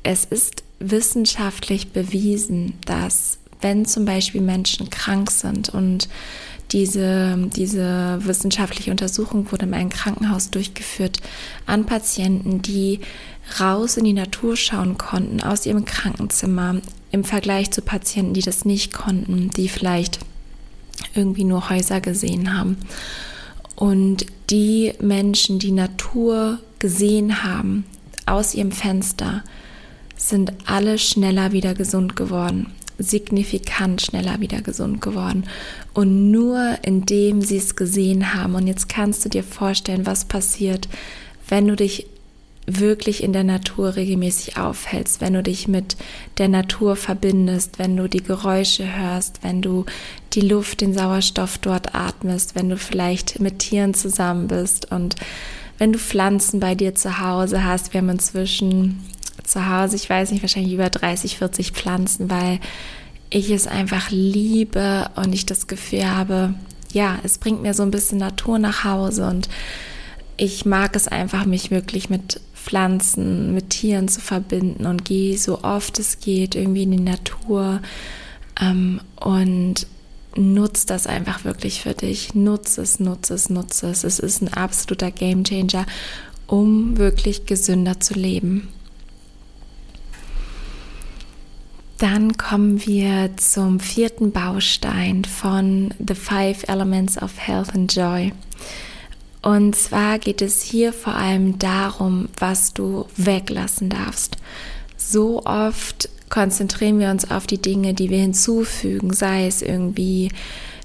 es 0.04 0.26
ist 0.26 0.64
wissenschaftlich 0.80 1.92
bewiesen, 1.92 2.74
dass 2.86 3.40
wenn 3.62 3.86
zum 3.86 4.06
Beispiel 4.06 4.42
Menschen 4.42 4.90
krank 4.90 5.32
sind 5.32 5.70
und 5.70 6.10
diese, 6.72 7.50
diese 7.56 8.20
wissenschaftliche 8.24 8.92
Untersuchung 8.92 9.52
wurde 9.52 9.66
in 9.66 9.74
einem 9.74 9.90
Krankenhaus 9.90 10.52
durchgeführt 10.52 11.18
an 11.66 11.86
Patienten, 11.86 12.62
die 12.62 13.00
raus 13.60 13.98
in 13.98 14.06
die 14.06 14.14
Natur 14.14 14.56
schauen 14.56 14.98
konnten 14.98 15.42
aus 15.42 15.66
ihrem 15.66 15.86
Krankenzimmer 15.86 16.82
im 17.12 17.24
Vergleich 17.24 17.72
zu 17.72 17.82
Patienten, 17.82 18.34
die 18.34 18.42
das 18.42 18.66
nicht 18.66 18.94
konnten, 18.94 19.50
die 19.50 19.70
vielleicht 19.70 20.20
irgendwie 21.16 21.44
nur 21.44 21.70
Häuser 21.70 22.02
gesehen 22.02 22.58
haben. 22.58 22.78
Und 23.76 24.26
die 24.50 24.94
Menschen, 25.00 25.60
die 25.60 25.72
Natur 25.72 26.60
gesehen 26.80 27.44
haben 27.44 27.86
aus 28.26 28.54
ihrem 28.54 28.72
Fenster, 28.72 29.44
sind 30.16 30.54
alle 30.66 30.98
schneller 30.98 31.52
wieder 31.52 31.74
gesund 31.74 32.16
geworden 32.16 32.74
signifikant 33.00 34.02
schneller 34.02 34.40
wieder 34.40 34.62
gesund 34.62 35.02
geworden. 35.02 35.46
Und 35.94 36.32
nur 36.32 36.78
indem 36.84 37.42
sie 37.42 37.58
es 37.58 37.76
gesehen 37.76 38.36
haben, 38.36 38.56
und 38.56 38.68
jetzt 38.68 38.90
kannst 38.90 39.26
du 39.26 39.30
dir 39.30 39.44
vorstellen, 39.44 40.06
was 40.06 40.26
passiert, 40.26 40.88
wenn 41.48 41.68
du 41.68 41.76
dich 41.76 42.06
wirklich 42.78 43.24
in 43.24 43.34
der 43.34 43.44
Natur 43.44 43.96
regelmäßig 43.96 44.58
aufhältst, 44.58 45.22
wenn 45.22 45.34
du 45.34 45.42
dich 45.42 45.68
mit 45.68 45.98
der 46.38 46.50
Natur 46.50 46.96
verbindest, 46.96 47.80
wenn 47.80 47.98
du 47.98 48.08
die 48.08 48.24
Geräusche 48.24 48.86
hörst, 48.98 49.44
wenn 49.44 49.62
du 49.62 49.86
die 50.34 50.42
Luft, 50.42 50.82
den 50.82 50.94
Sauerstoff 50.94 51.58
dort 51.58 51.96
atmest, 51.96 52.56
wenn 52.56 52.70
du 52.70 52.78
vielleicht 52.78 53.40
mit 53.40 53.60
Tieren 53.60 53.94
zusammen 53.94 54.48
bist 54.48 54.92
und 54.92 55.16
wenn 55.78 55.94
du 55.94 56.00
Pflanzen 56.00 56.60
bei 56.60 56.76
dir 56.76 56.94
zu 56.94 57.20
Hause 57.20 57.64
hast. 57.64 57.94
Wir 57.94 58.02
haben 58.02 58.10
inzwischen 58.10 59.04
zu 59.44 59.68
Hause, 59.68 59.96
ich 59.96 60.10
weiß 60.10 60.32
nicht, 60.32 60.44
wahrscheinlich 60.44 60.74
über 60.74 60.90
30, 60.90 61.38
40 61.38 61.72
Pflanzen, 61.72 62.30
weil 62.30 62.60
ich 63.30 63.50
es 63.50 63.68
einfach 63.68 64.10
liebe 64.12 65.10
und 65.16 65.34
ich 65.34 65.46
das 65.46 65.68
Gefühl 65.68 66.10
habe, 66.10 66.54
ja, 66.92 67.20
es 67.24 67.38
bringt 67.38 67.62
mir 67.62 67.74
so 67.74 67.84
ein 67.84 67.92
bisschen 67.92 68.18
Natur 68.18 68.60
nach 68.60 68.84
Hause 68.84 69.28
und 69.28 69.50
ich 70.38 70.66
mag 70.66 70.96
es 70.96 71.08
einfach, 71.08 71.46
mich 71.46 71.70
wirklich 71.70 72.10
mit 72.10 72.40
Pflanzen, 72.70 73.56
mit 73.56 73.72
Tieren 73.72 74.08
zu 74.10 74.22
verbinden 74.22 74.86
und 74.86 75.04
gehe 75.04 75.40
so 75.40 75.64
oft 75.64 75.98
es 75.98 76.20
geht 76.20 76.54
irgendwie 76.54 76.84
in 76.84 76.92
die 76.92 77.00
Natur 77.00 77.82
ähm, 78.62 79.02
und 79.16 79.88
nutze 80.36 80.86
das 80.86 81.08
einfach 81.08 81.44
wirklich 81.46 81.82
für 81.82 81.96
dich. 81.96 82.36
Nutze 82.36 82.84
es, 82.84 83.00
nutze 83.00 83.34
es, 83.34 83.50
nutze 83.50 83.88
es. 83.88 84.04
Es 84.04 84.20
ist 84.20 84.44
ein 84.44 84.54
absoluter 84.54 85.10
Gamechanger, 85.10 85.88
um 86.46 86.98
wirklich 86.98 87.48
gesünder 87.48 88.00
zu 88.00 88.14
leben. 88.14 88.70
Dann 91.98 92.38
kommen 92.38 92.86
wir 92.86 93.36
zum 93.38 93.80
vierten 93.80 94.32
Baustein 94.32 95.26
von 95.26 95.92
The 96.08 96.14
Five 96.14 96.70
Elements 96.70 97.20
of 97.20 97.32
Health 97.40 97.74
and 97.74 97.94
Joy. 97.94 98.32
Und 99.42 99.76
zwar 99.76 100.20
geht 100.20 100.42
es 100.42 100.62
hier 100.62 100.92
vor 100.92 101.16
allem 101.16 101.60
darum, 101.60 102.30
was 102.38 102.74
du 102.74 103.06
weglassen 103.16 103.90
darfst. 103.90 104.38
So 104.98 105.44
oft 105.46 106.10
konzentrieren 106.30 107.00
wir 107.00 107.10
uns 107.10 107.32
auf 107.32 107.48
die 107.48 107.62
Dinge, 107.62 107.94
die 107.94 108.10
wir 108.10 108.20
hinzufügen, 108.20 109.14
sei 109.14 109.48
es 109.48 109.62
irgendwie 109.62 110.30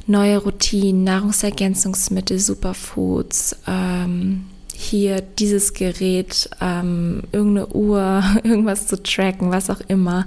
neue 0.06 0.38
Routinen, 0.38 1.04
Nahrungsergänzungsmittel, 1.04 2.38
Superfoods, 2.38 3.56
ähm, 3.66 4.46
hier 4.72 5.20
dieses 5.20 5.72
Gerät, 5.72 6.48
ähm, 6.60 7.22
irgendeine 7.32 7.68
Uhr, 7.68 8.22
irgendwas 8.42 8.86
zu 8.86 9.02
tracken, 9.02 9.50
was 9.50 9.70
auch 9.70 9.80
immer 9.88 10.26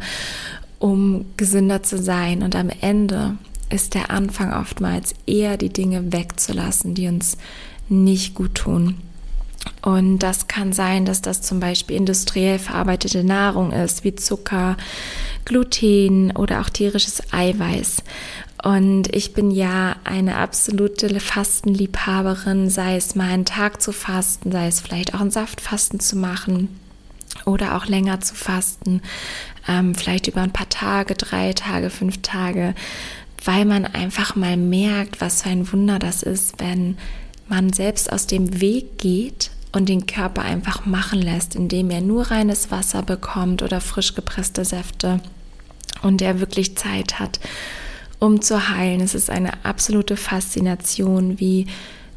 um 0.80 1.26
gesünder 1.38 1.82
zu 1.84 1.98
sein. 1.98 2.44
Und 2.44 2.56
am 2.56 2.70
Ende 2.82 3.38
ist 3.70 3.96
der 3.96 4.12
Anfang 4.12 4.54
oftmals 4.54 5.14
eher 5.26 5.58
die 5.58 5.70
Dinge 5.70 6.14
wegzulassen, 6.14 6.94
die 6.94 7.08
uns 7.08 7.38
nicht 7.90 8.36
gut 8.36 8.56
tun. 8.56 8.96
Und 9.82 10.20
das 10.20 10.48
kann 10.48 10.74
sein, 10.74 11.06
dass 11.06 11.22
das 11.22 11.42
zum 11.42 11.60
Beispiel 11.60 11.96
industriell 11.96 12.60
verarbeitete 12.60 13.24
Nahrung 13.24 13.72
ist, 13.72 14.04
wie 14.04 14.16
Zucker, 14.16 14.78
Gluten 15.46 16.32
oder 16.32 16.62
auch 16.62 16.70
tierisches 16.70 17.22
Eiweiß. 17.32 18.04
Und 18.64 19.16
ich 19.16 19.34
bin 19.34 19.52
ja 19.52 19.96
eine 20.04 20.38
absolute 20.38 21.20
Fastenliebhaberin, 21.20 22.70
sei 22.70 22.98
es 22.98 23.16
mal 23.16 23.30
einen 23.30 23.46
Tag 23.46 23.82
zu 23.82 23.92
fasten, 23.92 24.52
sei 24.52 24.68
es 24.68 24.82
vielleicht 24.82 25.14
auch 25.14 25.22
ein 25.22 25.32
Saftfasten 25.32 26.00
zu 26.00 26.18
machen 26.18 26.70
oder 27.46 27.78
auch 27.78 27.86
länger 27.86 28.20
zu 28.20 28.36
fasten, 28.36 29.02
ähm, 29.68 29.94
vielleicht 29.94 30.28
über 30.28 30.42
ein 30.42 30.54
paar 30.54 30.70
Tage, 30.70 31.14
drei 31.14 31.54
Tage, 31.54 31.90
fünf 31.90 32.22
Tage, 32.24 32.74
weil 33.46 33.66
man 33.66 33.86
einfach 33.86 34.36
mal 34.36 34.58
merkt, 34.58 35.22
was 35.22 35.44
für 35.44 35.50
ein 35.50 35.72
Wunder 35.72 36.00
das 36.00 36.24
ist, 36.24 36.60
wenn 36.60 36.98
man 37.50 37.74
selbst 37.74 38.12
aus 38.12 38.28
dem 38.28 38.62
Weg 38.62 38.98
geht 38.98 39.52
und 39.72 39.90
den 39.90 40.06
Körper 40.06 40.42
einfach 40.42 40.86
machen 40.86 41.22
lässt, 41.22 41.56
indem 41.56 41.90
er 41.90 42.02
nur 42.02 42.32
reines 42.32 42.72
Wasser 42.72 43.04
bekommt 43.04 43.62
oder 43.62 43.82
frisch 43.82 44.16
gepresste 44.16 44.66
Säfte 44.66 45.20
und 46.02 46.22
er 46.22 46.40
wirklich 46.40 46.78
Zeit 46.78 47.20
hat, 47.20 47.40
um 48.20 48.42
zu 48.42 48.70
heilen. 48.70 49.02
Es 49.02 49.14
ist 49.14 49.30
eine 49.30 49.66
absolute 49.66 50.18
Faszination, 50.18 51.40
wie 51.40 51.68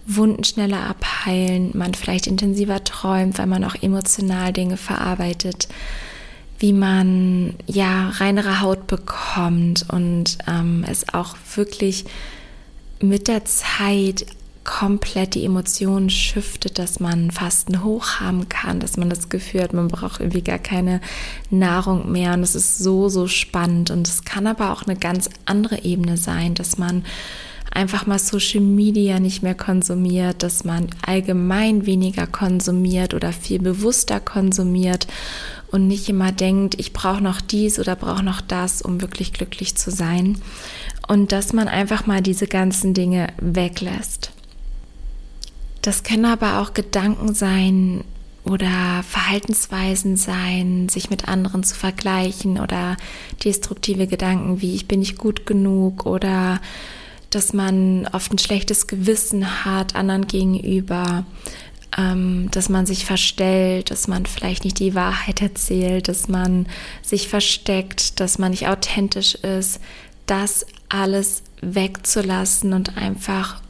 Wunden 0.07 0.45
schneller 0.45 0.81
abheilen, 0.89 1.71
man 1.75 1.95
vielleicht 1.95 2.27
intensiver 2.27 2.83
träumt, 2.83 3.39
weil 3.39 3.47
man 3.47 3.65
auch 3.65 3.77
emotional 3.81 4.53
Dinge 4.53 4.77
verarbeitet, 4.77 5.69
wie 6.59 6.73
man 6.73 7.55
ja 7.67 8.11
reinere 8.11 8.61
Haut 8.61 8.87
bekommt 8.87 9.87
und 9.89 10.39
ähm, 10.47 10.85
es 10.89 11.13
auch 11.15 11.37
wirklich 11.55 12.05
mit 13.01 13.29
der 13.29 13.45
Zeit 13.45 14.27
komplett 14.71 15.35
die 15.35 15.45
Emotionen 15.45 16.11
shiftet, 16.11 16.79
dass 16.79 17.01
man 17.01 17.33
Fasten 17.33 17.83
hoch 17.83 18.21
haben 18.21 18.49
kann, 18.49 18.79
dass 18.79 18.97
man 18.97 19.11
das 19.11 19.29
Gefühl 19.29 19.63
hat, 19.63 19.73
man 19.73 19.89
braucht 19.89 20.21
irgendwie 20.21 20.43
gar 20.43 20.61
keine 20.61 21.01
Nahrung 21.51 22.13
mehr 22.13 22.35
und 22.35 22.45
es 22.45 22.55
ist 22.55 22.79
so, 22.79 23.09
so 23.09 23.27
spannend 23.27 23.91
und 23.91 24.07
es 24.07 24.25
kann 24.25 24.47
aber 24.47 24.73
auch 24.73 24.85
eine 24.85 24.95
ganz 24.97 25.29
andere 25.45 25.83
Ebene 25.83 26.17
sein, 26.17 26.55
dass 26.55 26.79
man 26.79 27.05
einfach 27.73 28.07
mal 28.07 28.21
Social 28.21 28.61
Media 28.61 29.19
nicht 29.19 29.43
mehr 29.43 29.57
konsumiert, 29.57 30.45
dass 30.45 30.63
man 30.63 30.87
allgemein 31.05 31.85
weniger 31.85 32.29
konsumiert 32.29 33.13
oder 33.13 33.33
viel 33.33 33.59
bewusster 33.59 34.21
konsumiert 34.21 35.09
und 35.73 35.89
nicht 35.89 36.09
immer 36.09 36.31
denkt, 36.31 36.79
ich 36.79 36.93
brauche 36.93 37.23
noch 37.23 37.41
dies 37.41 37.81
oder 37.81 37.97
brauche 37.97 38.23
noch 38.23 38.41
das, 38.41 38.83
um 38.83 39.01
wirklich 39.01 39.33
glücklich 39.33 39.77
zu 39.77 39.91
sein. 39.91 40.41
Und 41.09 41.33
dass 41.33 41.53
man 41.53 41.67
einfach 41.67 42.07
mal 42.07 42.23
diese 42.23 42.47
ganzen 42.47 42.95
Dinge 42.95 43.29
weglässt. 43.41 44.31
Das 45.83 46.03
können 46.03 46.27
aber 46.27 46.61
auch 46.61 46.75
Gedanken 46.75 47.35
sein 47.35 48.05
oder 48.45 49.03
Verhaltensweisen 49.09 50.17
sein, 50.17 50.89
sich 50.89 51.11
mit 51.11 51.29
anderen 51.29 51.63
zu 51.63 51.75
vergleichen 51.75 52.59
oder 52.59 52.97
destruktive 53.45 54.07
Gedanken 54.07 54.61
wie 54.61 54.75
ich 54.75 54.89
bin 54.89 55.01
nicht 55.01 55.19
gut 55.19 55.47
genug 55.47 56.07
oder 56.07 56.61
dass 57.31 57.53
man 57.53 58.09
oft 58.13 58.33
ein 58.33 58.39
schlechtes 58.39 58.87
Gewissen 58.87 59.65
hat 59.65 59.95
anderen 59.95 60.27
gegenüber, 60.27 61.25
ähm, 61.97 62.49
dass 62.51 62.69
man 62.69 62.87
sich 62.87 63.05
verstellt, 63.05 63.91
dass 63.91 64.09
man 64.09 64.27
vielleicht 64.27 64.65
nicht 64.65 64.79
die 64.81 64.95
Wahrheit 64.95 65.41
erzählt, 65.41 66.09
dass 66.09 66.29
man 66.29 66.67
sich 67.03 67.29
versteckt, 67.29 68.21
dass 68.21 68.39
man 68.39 68.51
nicht 68.51 68.69
authentisch 68.69 69.37
ist, 69.37 69.81
das 70.27 70.67
alles 70.89 71.43
wegzulassen 71.61 72.73
und 72.73 72.97
einfach 72.97 73.61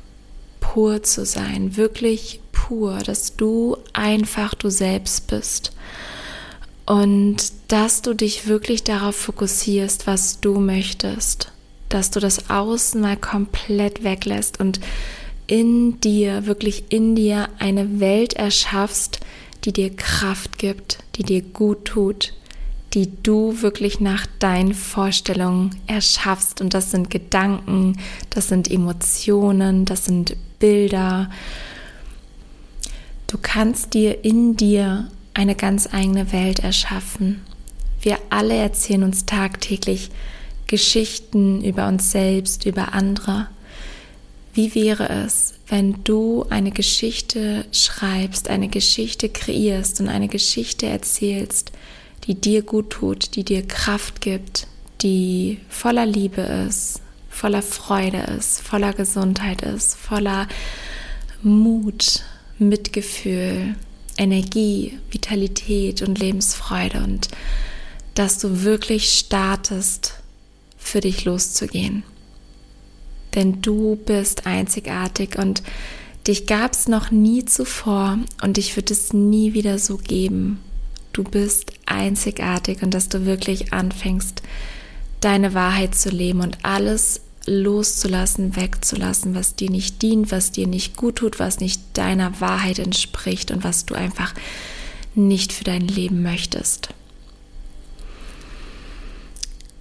pur 0.60 1.02
zu 1.02 1.24
sein, 1.24 1.76
wirklich 1.76 2.40
pur, 2.52 2.98
dass 2.98 3.36
du 3.36 3.76
einfach 3.92 4.54
du 4.54 4.70
selbst 4.70 5.26
bist 5.26 5.72
und 6.86 7.52
dass 7.68 8.02
du 8.02 8.14
dich 8.14 8.46
wirklich 8.46 8.84
darauf 8.84 9.16
fokussierst, 9.16 10.06
was 10.06 10.40
du 10.40 10.60
möchtest 10.60 11.52
dass 11.90 12.10
du 12.10 12.20
das 12.20 12.48
Außen 12.48 12.98
mal 12.98 13.18
komplett 13.18 14.02
weglässt 14.02 14.58
und 14.58 14.80
in 15.46 16.00
dir, 16.00 16.46
wirklich 16.46 16.84
in 16.88 17.16
dir 17.16 17.48
eine 17.58 18.00
Welt 18.00 18.34
erschaffst, 18.34 19.20
die 19.64 19.72
dir 19.72 19.94
Kraft 19.94 20.58
gibt, 20.58 20.98
die 21.16 21.24
dir 21.24 21.42
gut 21.42 21.84
tut, 21.84 22.32
die 22.94 23.10
du 23.22 23.60
wirklich 23.60 24.00
nach 24.00 24.26
deinen 24.38 24.74
Vorstellungen 24.74 25.76
erschaffst. 25.86 26.60
Und 26.60 26.72
das 26.72 26.92
sind 26.92 27.10
Gedanken, 27.10 27.98
das 28.30 28.48
sind 28.48 28.70
Emotionen, 28.70 29.84
das 29.84 30.04
sind 30.04 30.36
Bilder. 30.60 31.28
Du 33.26 33.38
kannst 33.42 33.94
dir 33.94 34.24
in 34.24 34.56
dir 34.56 35.10
eine 35.34 35.56
ganz 35.56 35.88
eigene 35.92 36.32
Welt 36.32 36.60
erschaffen. 36.60 37.42
Wir 38.00 38.18
alle 38.30 38.54
erzählen 38.54 39.02
uns 39.02 39.26
tagtäglich 39.26 40.10
Geschichten 40.68 41.64
über 41.64 41.88
uns 41.88 42.12
selbst, 42.12 42.64
über 42.64 42.92
andere. 42.92 43.48
Wie 44.54 44.74
wäre 44.74 45.08
es, 45.08 45.54
wenn 45.66 46.02
du 46.04 46.46
eine 46.50 46.70
Geschichte 46.70 47.64
schreibst, 47.72 48.48
eine 48.48 48.68
Geschichte 48.68 49.28
kreierst 49.28 50.00
und 50.00 50.08
eine 50.08 50.28
Geschichte 50.28 50.86
erzählst, 50.86 51.72
die 52.24 52.34
dir 52.34 52.62
gut 52.62 52.90
tut, 52.90 53.36
die 53.36 53.44
dir 53.44 53.66
Kraft 53.66 54.20
gibt, 54.20 54.66
die 55.02 55.58
voller 55.68 56.06
Liebe 56.06 56.42
ist, 56.42 56.99
voller 57.40 57.62
Freude 57.62 58.18
ist, 58.18 58.60
voller 58.60 58.92
Gesundheit 58.92 59.62
ist, 59.62 59.96
voller 59.96 60.46
Mut, 61.42 62.22
Mitgefühl, 62.58 63.76
Energie, 64.18 64.98
Vitalität 65.10 66.02
und 66.02 66.18
Lebensfreude 66.18 67.02
und 67.02 67.28
dass 68.14 68.36
du 68.36 68.62
wirklich 68.62 69.08
startest, 69.18 70.16
für 70.76 71.00
dich 71.00 71.24
loszugehen. 71.24 72.02
Denn 73.34 73.62
du 73.62 73.96
bist 73.96 74.46
einzigartig 74.46 75.38
und 75.38 75.62
dich 76.26 76.46
gab 76.46 76.72
es 76.72 76.88
noch 76.88 77.10
nie 77.10 77.46
zuvor 77.46 78.18
und 78.42 78.58
dich 78.58 78.76
wird 78.76 78.90
es 78.90 79.14
nie 79.14 79.54
wieder 79.54 79.78
so 79.78 79.96
geben. 79.96 80.60
Du 81.14 81.22
bist 81.22 81.72
einzigartig 81.86 82.82
und 82.82 82.92
dass 82.92 83.08
du 83.08 83.24
wirklich 83.24 83.72
anfängst, 83.72 84.42
deine 85.20 85.54
Wahrheit 85.54 85.94
zu 85.94 86.10
leben 86.10 86.42
und 86.42 86.58
alles 86.64 87.22
loszulassen, 87.50 88.54
wegzulassen, 88.54 89.34
was 89.34 89.56
dir 89.56 89.70
nicht 89.70 90.00
dient, 90.02 90.30
was 90.30 90.52
dir 90.52 90.66
nicht 90.66 90.96
gut 90.96 91.16
tut, 91.16 91.40
was 91.40 91.58
nicht 91.58 91.82
deiner 91.94 92.40
Wahrheit 92.40 92.78
entspricht 92.78 93.50
und 93.50 93.64
was 93.64 93.86
du 93.86 93.94
einfach 93.94 94.32
nicht 95.14 95.52
für 95.52 95.64
dein 95.64 95.88
Leben 95.88 96.22
möchtest. 96.22 96.90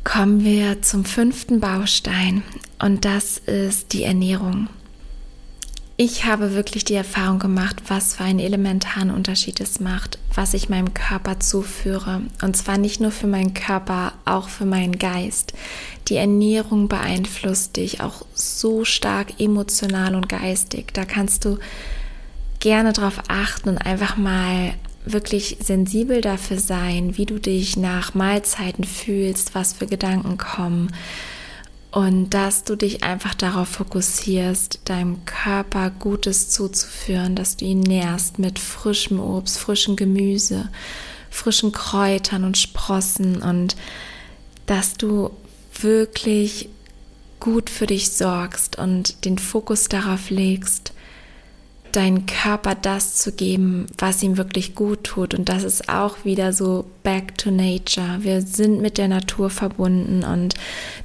Kommen 0.04 0.44
wir 0.44 0.82
zum 0.82 1.06
fünften 1.06 1.60
Baustein 1.60 2.42
und 2.80 3.06
das 3.06 3.38
ist 3.38 3.94
die 3.94 4.04
Ernährung. 4.04 4.68
Ich 6.02 6.24
habe 6.24 6.56
wirklich 6.56 6.86
die 6.86 6.94
Erfahrung 6.94 7.40
gemacht, 7.40 7.84
was 7.90 8.16
für 8.16 8.24
einen 8.24 8.40
elementaren 8.40 9.12
Unterschied 9.12 9.60
es 9.60 9.82
macht, 9.82 10.18
was 10.34 10.54
ich 10.54 10.70
meinem 10.70 10.94
Körper 10.94 11.42
zuführe. 11.42 12.22
Und 12.42 12.56
zwar 12.56 12.78
nicht 12.78 13.02
nur 13.02 13.12
für 13.12 13.28
meinen 13.28 13.54
Körper, 13.54 14.14
auch 14.24 14.48
für 14.48 14.64
meinen 14.64 14.98
Geist. 14.98 15.52
Die 16.08 16.16
Ernährung 16.16 16.88
beeinflusst 16.88 17.76
dich 17.76 18.00
auch 18.00 18.26
so 18.34 18.86
stark 18.86 19.42
emotional 19.42 20.16
und 20.16 20.30
geistig. 20.30 20.94
Da 20.94 21.04
kannst 21.04 21.44
du 21.44 21.58
gerne 22.62 22.94
darauf 22.94 23.24
achten 23.28 23.68
und 23.68 23.80
einfach 23.80 24.16
mal 24.16 24.76
wirklich 25.04 25.58
sensibel 25.60 26.22
dafür 26.22 26.60
sein, 26.60 27.18
wie 27.18 27.26
du 27.26 27.40
dich 27.40 27.76
nach 27.76 28.14
Mahlzeiten 28.14 28.86
fühlst, 28.86 29.54
was 29.54 29.74
für 29.74 29.86
Gedanken 29.86 30.38
kommen 30.38 30.94
und 31.92 32.30
dass 32.30 32.64
du 32.64 32.76
dich 32.76 33.04
einfach 33.04 33.34
darauf 33.34 33.68
fokussierst, 33.68 34.82
deinem 34.86 35.26
Körper 35.26 35.90
Gutes 35.90 36.50
zuzuführen, 36.50 37.36
dass 37.36 37.58
du 37.58 37.66
ihn 37.66 37.80
nährst 37.80 38.38
mit 38.38 38.60
frischem 38.60 39.20
Obst, 39.20 39.58
frischem 39.58 39.96
Gemüse, 39.96 40.70
frischen 41.32 41.72
Kräutern 41.72 42.44
und 42.44 42.58
Sprossen 42.58 43.42
und 43.42 43.76
dass 44.68 44.96
du 44.96 45.32
wirklich 45.82 46.70
gut 47.40 47.70
für 47.70 47.88
dich 47.88 48.12
sorgst 48.12 48.78
und 48.78 49.26
den 49.26 49.40
Fokus 49.40 49.86
darauf 49.86 50.30
legst, 50.30 50.94
deinen 51.96 52.26
Körper 52.26 52.76
das 52.76 53.16
zu 53.16 53.32
geben, 53.32 53.88
was 53.98 54.24
ihm 54.24 54.38
wirklich 54.38 54.76
gut 54.76 55.04
tut. 55.04 55.34
Und 55.34 55.50
das 55.50 55.64
ist 55.64 55.90
auch 55.90 56.26
wieder 56.26 56.54
so 56.54 56.86
back 57.04 57.38
to 57.38 57.52
nature. 57.52 58.20
Wir 58.22 58.42
sind 58.42 58.82
mit 58.82 58.98
der 58.98 59.08
Natur 59.08 59.50
verbunden 59.50 60.24
und 60.24 60.56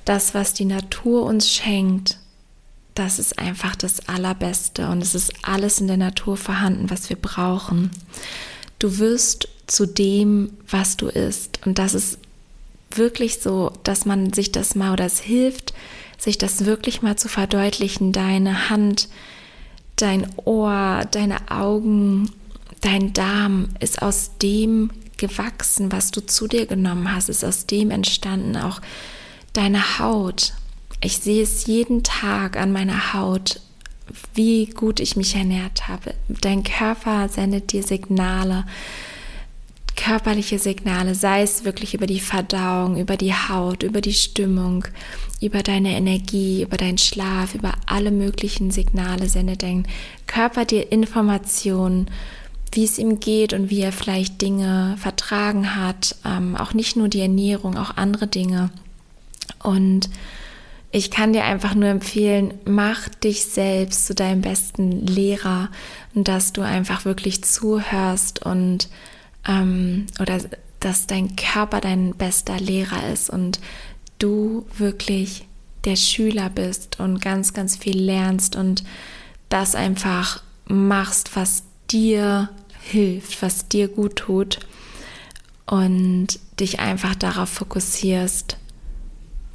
das, 0.05 0.35
was 0.35 0.55
die 0.55 0.65
Natur 0.65 1.25
uns 1.25 1.51
schenkt, 1.51 2.19
das 2.95 3.19
ist 3.19 3.39
einfach 3.39 3.75
das 3.75 4.09
Allerbeste 4.09 4.89
und 4.89 5.03
es 5.03 5.15
ist 5.15 5.33
alles 5.43 5.81
in 5.81 5.89
der 5.89 5.97
Natur 5.97 6.37
vorhanden, 6.37 6.91
was 6.91 7.09
wir 7.09 7.17
brauchen. 7.17 7.91
Du 8.79 8.99
wirst 8.99 9.49
zu 9.67 9.87
dem, 9.87 10.51
was 10.69 10.97
du 10.97 11.09
isst. 11.09 11.61
Und 11.67 11.79
das 11.79 11.95
ist 11.95 12.19
wirklich 12.91 13.41
so, 13.41 13.73
dass 13.83 14.05
man 14.05 14.33
sich 14.33 14.53
das 14.53 14.75
mal 14.75 14.93
oder 14.93 15.07
es 15.07 15.21
hilft, 15.21 15.75
sich 16.19 16.39
das 16.39 16.65
wirklich 16.65 17.03
mal 17.03 17.17
zu 17.17 17.29
verdeutlichen. 17.29 18.13
Deine 18.13 18.71
Hand, 18.71 19.09
dein 19.97 20.27
Ohr, 20.45 21.05
deine 21.11 21.51
Augen, 21.51 22.31
dein 22.81 23.13
Darm 23.13 23.69
ist 23.81 24.03
aus 24.03 24.33
dem 24.43 24.91
gewachsen, 25.17 25.93
was 25.93 26.11
du 26.11 26.21
zu 26.21 26.49
dir 26.49 26.67
genommen 26.67 27.15
hast, 27.15 27.29
ist 27.29 27.45
aus 27.45 27.67
dem 27.67 27.91
entstanden 27.91 28.57
auch 28.57 28.81
deine 29.53 29.99
Haut. 29.99 30.55
Ich 31.01 31.19
sehe 31.19 31.43
es 31.43 31.67
jeden 31.67 32.03
Tag 32.03 32.57
an 32.57 32.73
meiner 32.73 33.15
Haut, 33.15 33.61
wie 34.35 34.67
gut 34.67 35.01
ich 35.01 35.17
mich 35.17 35.35
ernährt 35.35 35.89
habe. 35.89 36.15
Dein 36.29 36.63
Körper 36.63 37.29
sendet 37.29 37.73
dir 37.73 37.83
Signale, 37.83 38.65
körperliche 39.97 40.59
Signale, 40.59 41.15
sei 41.15 41.43
es 41.43 41.65
wirklich 41.65 41.95
über 41.95 42.07
die 42.07 42.21
Verdauung, 42.21 42.99
über 42.99 43.17
die 43.17 43.33
Haut, 43.33 43.83
über 43.83 44.01
die 44.01 44.15
Stimmung, 44.15 44.85
über 45.41 45.63
deine 45.63 45.97
Energie, 45.97 46.63
über 46.63 46.77
deinen 46.77 46.99
Schlaf, 46.99 47.55
über 47.55 47.75
alle 47.87 48.11
möglichen 48.11 48.71
Signale 48.71 49.29
sendet 49.29 49.63
dein 49.63 49.87
Körper 50.27 50.65
dir 50.65 50.91
Informationen, 50.91 52.11
wie 52.73 52.85
es 52.85 52.99
ihm 52.99 53.21
geht 53.21 53.53
und 53.53 53.71
wie 53.71 53.81
er 53.81 53.93
vielleicht 53.93 54.43
Dinge 54.43 54.97
vertragen 54.99 55.77
hat, 55.77 56.17
ähm, 56.25 56.57
auch 56.57 56.75
nicht 56.75 56.97
nur 56.97 57.09
die 57.09 57.21
Ernährung, 57.21 57.77
auch 57.77 57.97
andere 57.97 58.27
Dinge. 58.27 58.71
Und 59.63 60.11
ich 60.91 61.11
kann 61.11 61.33
dir 61.33 61.45
einfach 61.45 61.75
nur 61.75 61.89
empfehlen, 61.89 62.55
mach 62.65 63.09
dich 63.09 63.47
selbst 63.47 64.07
zu 64.07 64.15
deinem 64.15 64.43
besten 64.43 65.07
Lehrer 65.07 65.71
und 66.15 66.29
dass 66.29 66.53
du 66.53 66.63
einfach 66.63 67.05
wirklich 67.05 67.43
zuhörst 67.43 68.45
und 68.45 68.89
ähm, 69.47 70.07
oder 70.21 70.39
dass 70.81 71.07
dein 71.07 71.37
Körper 71.37 71.81
dein 71.81 72.15
bester 72.15 72.59
Lehrer 72.59 73.09
ist 73.09 73.31
und 73.31 73.61
du 74.19 74.67
wirklich 74.77 75.47
der 75.85 75.97
Schüler 75.97 76.51
bist 76.51 77.01
und 77.01 77.21
ganz, 77.21 77.53
ganz 77.53 77.77
viel 77.77 77.99
lernst 77.99 78.57
und 78.57 78.85
das 79.49 79.75
einfach 79.75 80.43
machst, 80.67 81.37
was 81.37 81.65
dir 81.91 82.51
hilft, 82.81 83.43
was 83.43 83.69
dir 83.69 83.89
gut 83.89 84.17
tut 84.17 84.61
und 85.67 86.39
dich 86.61 86.81
einfach 86.81 87.15
darauf 87.15 87.49
fokussierst, 87.49 88.59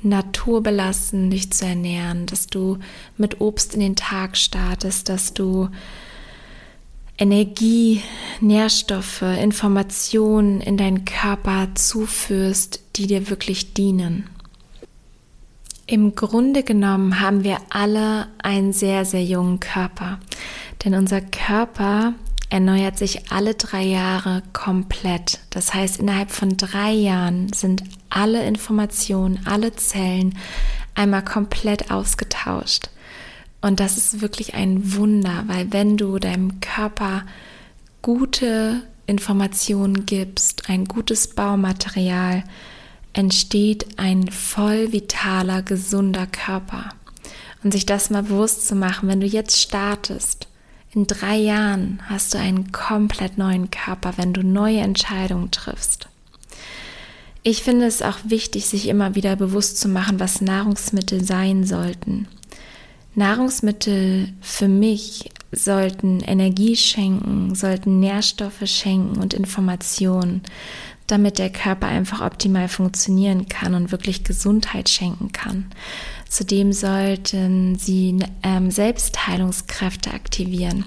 naturbelassen 0.02 1.30
dich 1.30 1.52
zu 1.52 1.66
ernähren, 1.66 2.26
dass 2.26 2.48
du 2.48 2.78
mit 3.18 3.42
Obst 3.42 3.74
in 3.74 3.82
den 3.82 3.96
Tag 3.96 4.38
startest, 4.38 5.10
dass 5.10 5.34
du 5.34 5.70
Energie, 7.20 8.02
Nährstoffe, 8.40 9.22
Informationen 9.22 10.62
in 10.62 10.78
deinen 10.78 11.04
Körper 11.04 11.68
zuführst, 11.76 12.82
die 12.96 13.08
dir 13.08 13.30
wirklich 13.30 13.74
dienen. 13.74 14.30
Im 15.86 16.16
Grunde 16.16 16.64
genommen 16.64 17.20
haben 17.20 17.44
wir 17.44 17.58
alle 17.70 18.28
einen 18.42 18.72
sehr, 18.72 19.04
sehr 19.04 19.24
jungen 19.24 19.60
Körper, 19.60 20.20
denn 20.86 20.94
unser 20.94 21.20
Körper 21.20 22.14
erneuert 22.50 22.98
sich 22.98 23.32
alle 23.32 23.56
drei 23.56 23.84
Jahre 23.84 24.42
komplett. 24.54 25.40
Das 25.50 25.74
heißt, 25.74 26.00
innerhalb 26.00 26.32
von 26.32 26.56
drei 26.56 26.92
Jahren 26.92 27.52
sind 27.52 27.84
alle 28.10 28.46
Informationen, 28.46 29.42
alle 29.46 29.76
Zellen 29.76 30.38
einmal 30.96 31.24
komplett 31.24 31.92
ausgetauscht. 31.92 32.90
Und 33.62 33.80
das 33.80 33.98
ist 33.98 34.22
wirklich 34.22 34.54
ein 34.54 34.96
Wunder, 34.96 35.44
weil 35.48 35.72
wenn 35.74 35.98
du 35.98 36.18
deinem 36.18 36.62
Körper 36.62 37.26
gute 38.02 38.84
Informationen 39.06 40.06
gibst, 40.06 40.70
ein 40.70 40.86
gutes 40.86 41.28
Baumaterial, 41.28 42.44
entsteht 43.14 43.98
ein 43.98 44.30
voll 44.30 44.94
vitaler, 44.94 45.62
gesunder 45.62 46.28
Körper. 46.28 46.90
Und 47.64 47.74
sich 47.74 47.86
das 47.86 48.10
mal 48.10 48.24
bewusst 48.24 48.68
zu 48.68 48.76
machen, 48.76 49.10
wenn 49.10 49.20
du 49.20 49.28
jetzt 49.28 49.60
startest, 49.60 50.48
in 50.94 51.06
drei 51.06 51.36
Jahren 51.36 52.02
hast 52.08 52.34
du 52.34 52.40
einen 52.40 52.72
komplett 52.72 53.38
neuen 53.38 53.70
Körper, 53.70 54.14
wenn 54.18 54.34
du 54.34 54.42
neue 54.42 54.80
Entscheidungen 54.80 55.52
triffst. 55.52 56.08
Ich 57.44 57.64
finde 57.64 57.86
es 57.86 58.02
auch 58.02 58.18
wichtig, 58.24 58.66
sich 58.66 58.88
immer 58.88 59.16
wieder 59.16 59.36
bewusst 59.36 59.80
zu 59.80 59.88
machen, 59.88 60.20
was 60.20 60.42
Nahrungsmittel 60.42 61.24
sein 61.24 61.64
sollten. 61.66 62.28
Nahrungsmittel 63.20 64.30
für 64.42 64.70
mich 64.70 65.30
sollten 65.52 66.22
Energie 66.22 66.76
schenken, 66.76 67.54
sollten 67.54 68.00
Nährstoffe 68.00 68.66
schenken 68.66 69.20
und 69.20 69.34
Informationen, 69.34 70.42
damit 71.06 71.38
der 71.38 71.50
Körper 71.52 71.88
einfach 71.88 72.22
optimal 72.22 72.70
funktionieren 72.70 73.50
kann 73.50 73.76
und 73.76 73.92
wirklich 73.92 74.24
Gesundheit 74.24 74.90
schenken 74.90 75.32
kann. 75.32 75.66
Zudem 76.30 76.72
sollten 76.72 77.78
sie 77.78 78.20
ähm, 78.42 78.72
Selbstheilungskräfte 78.72 80.14
aktivieren 80.14 80.86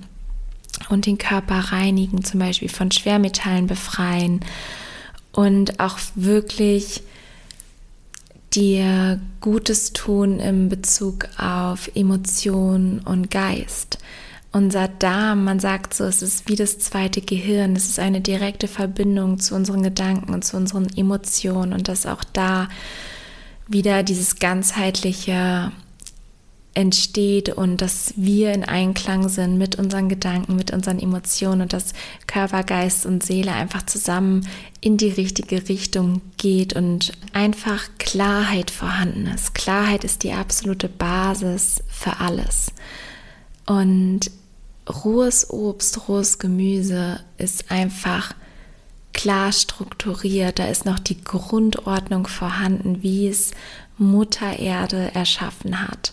und 0.89 1.05
den 1.05 1.19
Körper 1.19 1.57
reinigen, 1.57 2.25
zum 2.25 2.41
Beispiel 2.41 2.71
von 2.71 2.91
Schwermetallen 2.91 3.67
befreien 3.67 4.41
und 5.33 5.81
auch 5.81 5.99
wirklich 6.15 7.03
dir 8.55 9.21
Gutes 9.41 9.93
tun 9.93 10.41
im 10.41 10.69
Bezug 10.69 11.29
auf 11.39 11.91
Emotion 11.95 13.01
und 13.05 13.31
Geist. 13.31 13.99
Unser 14.53 14.89
Darm, 14.89 15.45
man 15.45 15.61
sagt 15.61 15.95
so, 15.95 16.05
es 16.05 16.21
ist 16.21 16.49
wie 16.49 16.57
das 16.57 16.79
zweite 16.79 17.23
Gehirn, 17.23 17.75
es 17.75 17.89
ist 17.89 17.99
eine 17.99 18.21
direkte 18.21 18.69
Verbindung 18.69 19.39
zu 19.39 19.55
unseren 19.55 19.83
Gedanken 19.83 20.35
und 20.35 20.45
zu 20.45 20.59
unseren 20.59 20.95
Emotionen 20.97 21.73
und 21.73 21.89
dass 21.89 22.05
auch 22.05 22.23
da 22.23 22.69
wieder 23.67 24.03
dieses 24.03 24.37
ganzheitliche 24.37 25.73
entsteht 26.75 27.51
und 27.51 27.83
dass 27.83 28.15
wir 28.17 28.53
in 28.53 28.65
Einklang 28.65 29.29
sind 29.29 29.59
mit 29.59 29.77
unseren 29.77 30.09
Gedanken, 30.09 30.57
mit 30.57 30.71
unseren 30.73 30.99
Emotionen 30.99 31.63
und 31.63 31.73
dass 31.73 31.93
Körper, 32.27 32.63
Geist 32.63 33.05
und 33.05 33.23
Seele 33.23 33.53
einfach 33.53 33.85
zusammen 33.85 34.49
in 34.81 34.97
die 34.97 35.11
richtige 35.11 35.69
Richtung 35.69 36.23
geht 36.39 36.73
und 36.75 37.13
einfach 37.35 37.85
Klarheit 37.99 38.71
vorhanden 38.71 39.27
ist. 39.27 39.55
Klarheit 39.55 40.05
ist 40.05 40.23
die 40.23 40.33
absolute 40.33 40.89
Basis 40.89 41.83
für 41.89 42.21
alles. 42.21 42.73
Und 43.67 44.31
rohes 44.89 45.51
Obst, 45.51 46.09
rohes 46.09 46.39
Gemüse 46.39 47.21
ist 47.37 47.71
einfach 47.71 48.35
klar 49.13 49.53
strukturiert. 49.53 50.59
Da 50.59 50.67
ist 50.67 50.87
noch 50.87 50.99
die 50.99 51.23
Grundordnung 51.23 52.27
vorhanden, 52.27 53.03
wie 53.03 53.29
es 53.29 53.53
Mutter 53.99 54.59
Erde 54.59 55.15
erschaffen 55.15 55.87
hat. 55.87 56.13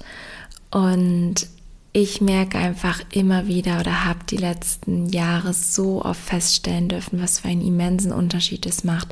Und 0.72 1.48
ich 1.92 2.22
merke 2.22 2.58
einfach 2.58 3.02
immer 3.12 3.48
wieder 3.48 3.80
oder 3.80 4.06
habe 4.06 4.20
die 4.30 4.38
letzten 4.38 5.10
Jahre 5.10 5.54
so 5.54 6.04
oft 6.04 6.22
feststellen 6.22 6.88
dürfen, 6.88 7.22
was 7.22 7.40
für 7.40 7.48
einen 7.48 7.66
immensen 7.66 8.12
Unterschied 8.12 8.66
es 8.66 8.84
macht, 8.84 9.10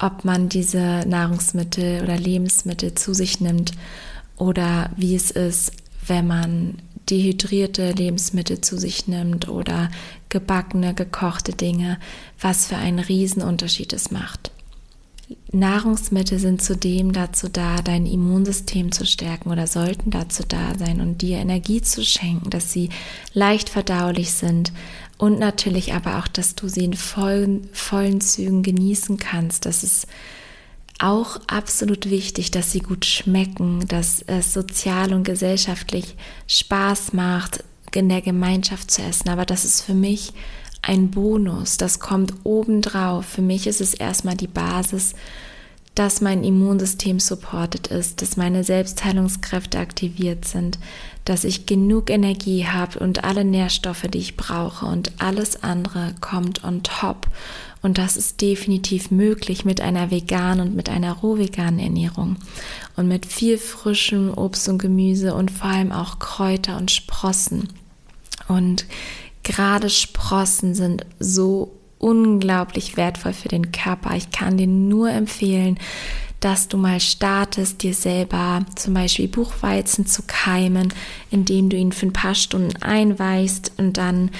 ob 0.00 0.24
man 0.24 0.48
diese 0.48 1.04
Nahrungsmittel 1.06 2.02
oder 2.02 2.16
Lebensmittel 2.16 2.94
zu 2.94 3.12
sich 3.12 3.40
nimmt 3.40 3.72
oder 4.36 4.90
wie 4.96 5.14
es 5.14 5.30
ist, 5.30 5.72
wenn 6.06 6.26
man 6.26 6.78
dehydrierte 7.10 7.92
Lebensmittel 7.92 8.60
zu 8.62 8.78
sich 8.78 9.06
nimmt 9.06 9.48
oder 9.48 9.90
gebackene, 10.30 10.94
gekochte 10.94 11.52
Dinge, 11.52 11.98
was 12.40 12.66
für 12.66 12.76
einen 12.76 13.00
Riesenunterschied 13.00 13.92
es 13.92 14.10
macht. 14.10 14.52
Nahrungsmittel 15.52 16.38
sind 16.38 16.62
zudem 16.62 17.12
dazu 17.12 17.48
da, 17.48 17.82
dein 17.82 18.06
Immunsystem 18.06 18.92
zu 18.92 19.06
stärken 19.06 19.50
oder 19.50 19.66
sollten 19.66 20.10
dazu 20.10 20.42
da 20.46 20.76
sein 20.78 21.00
und 21.00 21.22
dir 21.22 21.38
Energie 21.38 21.82
zu 21.82 22.04
schenken, 22.04 22.50
dass 22.50 22.72
sie 22.72 22.88
leicht 23.32 23.68
verdaulich 23.68 24.32
sind 24.32 24.72
und 25.18 25.38
natürlich 25.38 25.92
aber 25.92 26.18
auch, 26.18 26.28
dass 26.28 26.54
du 26.54 26.68
sie 26.68 26.84
in 26.84 26.94
vollen, 26.94 27.68
vollen 27.72 28.20
Zügen 28.20 28.62
genießen 28.62 29.18
kannst. 29.18 29.66
Das 29.66 29.84
ist 29.84 30.06
auch 30.98 31.40
absolut 31.46 32.10
wichtig, 32.10 32.50
dass 32.50 32.72
sie 32.72 32.80
gut 32.80 33.06
schmecken, 33.06 33.86
dass 33.88 34.22
es 34.22 34.52
sozial 34.52 35.12
und 35.12 35.24
gesellschaftlich 35.24 36.16
Spaß 36.46 37.12
macht, 37.12 37.64
in 37.94 38.08
der 38.08 38.22
Gemeinschaft 38.22 38.90
zu 38.90 39.02
essen. 39.02 39.28
Aber 39.28 39.46
das 39.46 39.64
ist 39.64 39.82
für 39.82 39.94
mich 39.94 40.32
ein 40.82 41.10
Bonus, 41.10 41.76
das 41.76 42.00
kommt 42.00 42.32
obendrauf. 42.44 43.26
Für 43.26 43.42
mich 43.42 43.66
ist 43.66 43.80
es 43.80 43.94
erstmal 43.94 44.36
die 44.36 44.46
Basis, 44.46 45.14
dass 45.94 46.20
mein 46.20 46.44
Immunsystem 46.44 47.18
supported 47.18 47.88
ist, 47.88 48.22
dass 48.22 48.36
meine 48.36 48.64
Selbstheilungskräfte 48.64 49.78
aktiviert 49.78 50.46
sind, 50.46 50.78
dass 51.24 51.44
ich 51.44 51.66
genug 51.66 52.10
Energie 52.10 52.66
habe 52.66 52.98
und 53.00 53.24
alle 53.24 53.44
Nährstoffe, 53.44 54.06
die 54.08 54.18
ich 54.18 54.36
brauche 54.36 54.86
und 54.86 55.12
alles 55.18 55.62
andere 55.62 56.14
kommt 56.20 56.64
on 56.64 56.82
top. 56.82 57.26
Und 57.82 57.98
das 57.98 58.16
ist 58.16 58.40
definitiv 58.40 59.10
möglich 59.10 59.64
mit 59.64 59.80
einer 59.80 60.10
veganen 60.10 60.68
und 60.68 60.76
mit 60.76 60.88
einer 60.88 61.12
rohveganen 61.12 61.80
Ernährung 61.80 62.36
und 62.96 63.08
mit 63.08 63.26
viel 63.26 63.58
frischem 63.58 64.32
Obst 64.32 64.68
und 64.68 64.78
Gemüse 64.78 65.34
und 65.34 65.50
vor 65.50 65.70
allem 65.70 65.92
auch 65.92 66.18
Kräuter 66.18 66.76
und 66.76 66.90
Sprossen. 66.90 67.68
Und 68.48 68.86
gerade 69.42 69.90
Sprossen 69.90 70.74
sind 70.74 71.06
so 71.18 71.72
unglaublich 71.98 72.96
wertvoll 72.96 73.32
für 73.32 73.48
den 73.48 73.72
Körper. 73.72 74.16
Ich 74.16 74.30
kann 74.30 74.56
dir 74.56 74.66
nur 74.66 75.10
empfehlen, 75.10 75.78
dass 76.40 76.68
du 76.68 76.78
mal 76.78 77.00
startest, 77.00 77.82
dir 77.82 77.92
selber 77.92 78.64
zum 78.74 78.94
Beispiel 78.94 79.28
Buchweizen 79.28 80.06
zu 80.06 80.22
keimen, 80.26 80.92
indem 81.30 81.68
du 81.68 81.76
ihn 81.76 81.92
für 81.92 82.06
ein 82.06 82.14
paar 82.14 82.34
Stunden 82.34 82.82
einweist 82.82 83.72
und 83.76 83.98
dann 83.98 84.30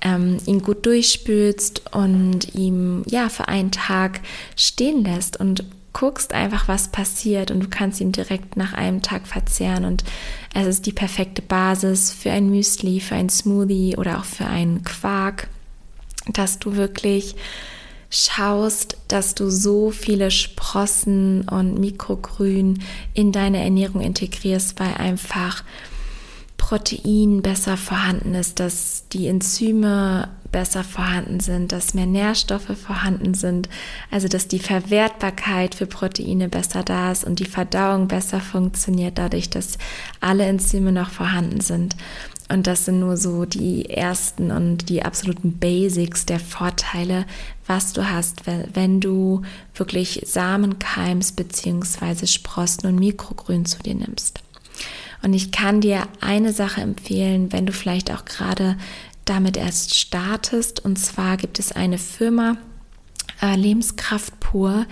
ähm, 0.00 0.38
ihn 0.46 0.62
gut 0.62 0.86
durchspülst 0.86 1.94
und 1.94 2.54
ihm 2.54 3.02
ja 3.06 3.28
für 3.28 3.48
einen 3.48 3.70
Tag 3.70 4.20
stehen 4.56 5.04
lässt 5.04 5.38
und 5.38 5.64
guckst 5.92 6.32
einfach, 6.32 6.68
was 6.68 6.88
passiert 6.88 7.50
und 7.50 7.60
du 7.60 7.68
kannst 7.68 8.00
ihn 8.00 8.12
direkt 8.12 8.56
nach 8.56 8.72
einem 8.72 9.02
Tag 9.02 9.26
verzehren 9.26 9.84
und 9.84 10.04
es 10.54 10.66
ist 10.66 10.86
die 10.86 10.92
perfekte 10.92 11.42
Basis 11.42 12.12
für 12.12 12.30
ein 12.30 12.50
Müsli, 12.50 13.00
für 13.00 13.16
ein 13.16 13.28
Smoothie 13.28 13.96
oder 13.96 14.18
auch 14.18 14.24
für 14.24 14.46
einen 14.46 14.84
Quark, 14.84 15.48
dass 16.32 16.58
du 16.58 16.76
wirklich 16.76 17.36
schaust, 18.10 18.98
dass 19.08 19.34
du 19.34 19.50
so 19.50 19.90
viele 19.90 20.30
Sprossen 20.30 21.48
und 21.48 21.78
Mikrogrün 21.78 22.82
in 23.14 23.30
deine 23.32 23.62
Ernährung 23.62 24.00
integrierst, 24.00 24.80
weil 24.80 24.94
einfach 24.94 25.64
Protein 26.56 27.40
besser 27.42 27.76
vorhanden 27.76 28.34
ist, 28.34 28.60
dass 28.60 29.04
die 29.12 29.28
Enzyme 29.28 30.28
besser 30.52 30.84
vorhanden 30.84 31.40
sind, 31.40 31.72
dass 31.72 31.94
mehr 31.94 32.06
Nährstoffe 32.06 32.76
vorhanden 32.76 33.34
sind, 33.34 33.68
also 34.10 34.28
dass 34.28 34.48
die 34.48 34.58
Verwertbarkeit 34.58 35.74
für 35.74 35.86
Proteine 35.86 36.48
besser 36.48 36.82
da 36.82 37.12
ist 37.12 37.24
und 37.24 37.38
die 37.38 37.46
Verdauung 37.46 38.08
besser 38.08 38.40
funktioniert, 38.40 39.18
dadurch, 39.18 39.50
dass 39.50 39.78
alle 40.20 40.44
Enzyme 40.44 40.92
noch 40.92 41.10
vorhanden 41.10 41.60
sind. 41.60 41.96
Und 42.48 42.66
das 42.66 42.84
sind 42.84 42.98
nur 42.98 43.16
so 43.16 43.44
die 43.44 43.88
ersten 43.88 44.50
und 44.50 44.88
die 44.88 45.04
absoluten 45.04 45.58
Basics 45.58 46.26
der 46.26 46.40
Vorteile, 46.40 47.24
was 47.66 47.92
du 47.92 48.10
hast, 48.10 48.42
wenn 48.46 49.00
du 49.00 49.42
wirklich 49.76 50.22
Samen 50.26 50.80
keimst 50.80 51.36
beziehungsweise 51.36 52.26
Sprossen 52.26 52.88
und 52.88 52.96
Mikrogrün 52.96 53.66
zu 53.66 53.78
dir 53.78 53.94
nimmst. 53.94 54.40
Und 55.22 55.34
ich 55.34 55.52
kann 55.52 55.80
dir 55.80 56.08
eine 56.20 56.52
Sache 56.52 56.80
empfehlen, 56.80 57.52
wenn 57.52 57.66
du 57.66 57.72
vielleicht 57.72 58.10
auch 58.10 58.24
gerade 58.24 58.76
damit 59.30 59.56
erst 59.56 59.94
startest. 59.94 60.84
Und 60.84 60.98
zwar 60.98 61.36
gibt 61.36 61.58
es 61.58 61.72
eine 61.72 61.98
Firma, 61.98 62.56
äh, 63.40 63.56
Lebenskraft 63.56 64.38
pur, 64.40 64.86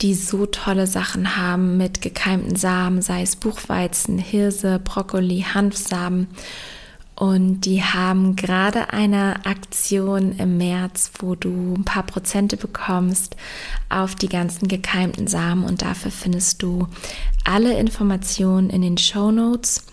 die 0.00 0.14
so 0.14 0.46
tolle 0.46 0.86
Sachen 0.86 1.36
haben 1.36 1.76
mit 1.76 2.00
gekeimten 2.00 2.56
Samen, 2.56 3.02
sei 3.02 3.22
es 3.22 3.36
Buchweizen, 3.36 4.18
Hirse, 4.18 4.80
Brokkoli, 4.82 5.44
Hanfsamen. 5.54 6.28
Und 7.14 7.60
die 7.60 7.84
haben 7.84 8.34
gerade 8.34 8.92
eine 8.92 9.44
Aktion 9.44 10.32
im 10.38 10.56
März, 10.56 11.12
wo 11.18 11.34
du 11.34 11.74
ein 11.76 11.84
paar 11.84 12.02
Prozente 12.04 12.56
bekommst 12.56 13.36
auf 13.90 14.14
die 14.14 14.28
ganzen 14.28 14.66
gekeimten 14.66 15.28
Samen. 15.28 15.64
Und 15.64 15.82
dafür 15.82 16.10
findest 16.10 16.62
du 16.62 16.88
alle 17.44 17.78
Informationen 17.78 18.70
in 18.70 18.80
den 18.80 18.98
Show 18.98 19.30
Notes. 19.30 19.84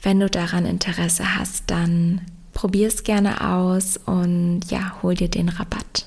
Wenn 0.00 0.20
du 0.20 0.30
daran 0.30 0.64
Interesse 0.64 1.36
hast, 1.36 1.64
dann 1.66 2.20
probier 2.58 2.88
es 2.88 3.04
gerne 3.04 3.52
aus 3.52 4.00
und 4.04 4.62
ja, 4.68 4.96
hol 5.00 5.14
dir 5.14 5.28
den 5.28 5.48
Rabatt. 5.48 6.06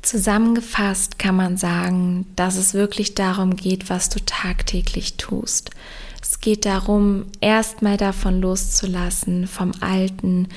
Zusammengefasst 0.00 1.18
kann 1.18 1.34
man 1.34 1.56
sagen, 1.56 2.24
dass 2.36 2.54
es 2.54 2.72
wirklich 2.72 3.16
darum 3.16 3.56
geht, 3.56 3.90
was 3.90 4.08
du 4.08 4.24
tagtäglich 4.24 5.16
tust. 5.16 5.72
Es 6.22 6.38
geht 6.38 6.66
darum, 6.66 7.24
erstmal 7.40 7.96
davon 7.96 8.40
loszulassen, 8.40 9.48
vom 9.48 9.72
Alten, 9.80 10.50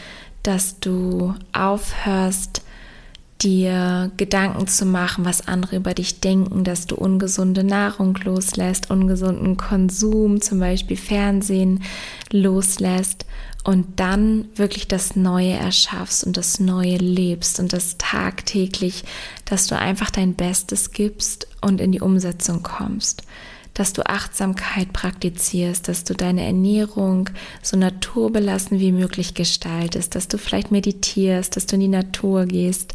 dass 0.44 0.80
du 0.80 1.34
aufhörst, 1.52 2.62
dir 3.41 4.12
Gedanken 4.17 4.67
zu 4.67 4.86
machen, 4.86 5.25
was 5.25 5.47
andere 5.47 5.78
über 5.78 5.93
dich 5.93 6.19
denken, 6.19 6.63
dass 6.63 6.88
du 6.88 6.95
ungesunde 6.95 7.63
Nahrung 7.63 8.15
loslässt, 8.23 8.91
ungesunden 8.91 9.58
Konsum, 9.58 10.41
zum 10.41 10.60
Beispiel 10.60 10.97
Fernsehen 10.97 11.84
loslässt 12.32 13.25
und 13.63 13.99
dann 13.99 14.45
wirklich 14.56 14.88
das 14.88 15.15
Neue 15.15 15.54
erschaffst 15.54 16.25
und 16.25 16.38
das 16.38 16.60
Neue 16.60 16.97
lebst 16.97 17.60
und 17.60 17.73
das 17.73 17.97
tagtäglich, 17.97 19.04
dass 19.45 19.67
du 19.67 19.78
einfach 19.78 20.12
dein 20.12 20.36
Bestes 20.36 20.91
gibst 20.91 21.47
und 21.62 21.82
in 21.82 21.91
die 21.91 22.02
Umsetzung 22.02 22.63
kommst 22.63 23.23
dass 23.80 23.94
du 23.94 24.06
Achtsamkeit 24.06 24.92
praktizierst, 24.92 25.88
dass 25.88 26.04
du 26.04 26.13
deine 26.13 26.46
Ernährung 26.46 27.30
so 27.62 27.78
naturbelassen 27.78 28.78
wie 28.82 28.92
möglich 28.92 29.36
gestaltest, 29.36 30.15
dass 30.15 30.28
du 30.28 30.38
vielleicht 30.38 30.70
meditierst, 30.70 31.56
dass 31.56 31.65
du 31.65 31.76
in 31.76 31.82
die 31.82 31.88
Natur 31.88 32.46
gehst 32.46 32.94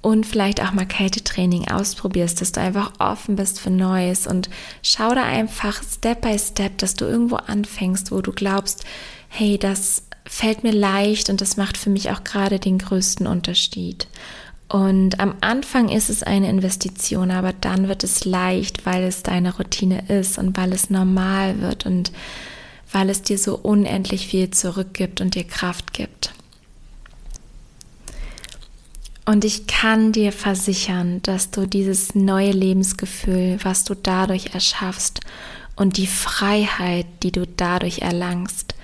und 0.00 0.26
vielleicht 0.26 0.60
auch 0.60 0.72
mal 0.72 0.86
Kältetraining 0.86 1.68
ausprobierst, 1.68 2.40
dass 2.40 2.50
du 2.50 2.60
einfach 2.60 2.94
offen 2.98 3.36
bist 3.36 3.60
für 3.60 3.70
Neues 3.70 4.26
und 4.26 4.50
schau 4.82 5.14
da 5.14 5.22
einfach 5.22 5.80
Step 5.84 6.22
by 6.22 6.36
Step, 6.36 6.78
dass 6.78 6.94
du 6.94 7.04
irgendwo 7.04 7.36
anfängst, 7.36 8.10
wo 8.10 8.20
du 8.20 8.32
glaubst, 8.32 8.84
hey, 9.28 9.56
das 9.56 10.02
fällt 10.26 10.64
mir 10.64 10.72
leicht 10.72 11.30
und 11.30 11.40
das 11.40 11.56
macht 11.56 11.76
für 11.76 11.90
mich 11.90 12.10
auch 12.10 12.24
gerade 12.24 12.58
den 12.58 12.78
größten 12.78 13.28
Unterschied. 13.28 14.08
Und 14.72 15.20
am 15.20 15.34
Anfang 15.42 15.90
ist 15.90 16.08
es 16.08 16.22
eine 16.22 16.48
Investition, 16.48 17.30
aber 17.30 17.52
dann 17.52 17.88
wird 17.88 18.04
es 18.04 18.24
leicht, 18.24 18.86
weil 18.86 19.04
es 19.04 19.22
deine 19.22 19.54
Routine 19.54 20.08
ist 20.08 20.38
und 20.38 20.56
weil 20.56 20.72
es 20.72 20.88
normal 20.88 21.60
wird 21.60 21.84
und 21.84 22.10
weil 22.90 23.10
es 23.10 23.20
dir 23.20 23.36
so 23.36 23.54
unendlich 23.58 24.26
viel 24.26 24.50
zurückgibt 24.50 25.20
und 25.20 25.34
dir 25.34 25.44
Kraft 25.44 25.92
gibt. 25.92 26.32
Und 29.26 29.44
ich 29.44 29.66
kann 29.66 30.10
dir 30.10 30.32
versichern, 30.32 31.20
dass 31.20 31.50
du 31.50 31.66
dieses 31.66 32.14
neue 32.14 32.52
Lebensgefühl, 32.52 33.58
was 33.62 33.84
du 33.84 33.94
dadurch 33.94 34.54
erschaffst 34.54 35.20
und 35.76 35.98
die 35.98 36.06
Freiheit, 36.06 37.04
die 37.22 37.30
du 37.30 37.46
dadurch 37.46 37.98
erlangst, 37.98 38.74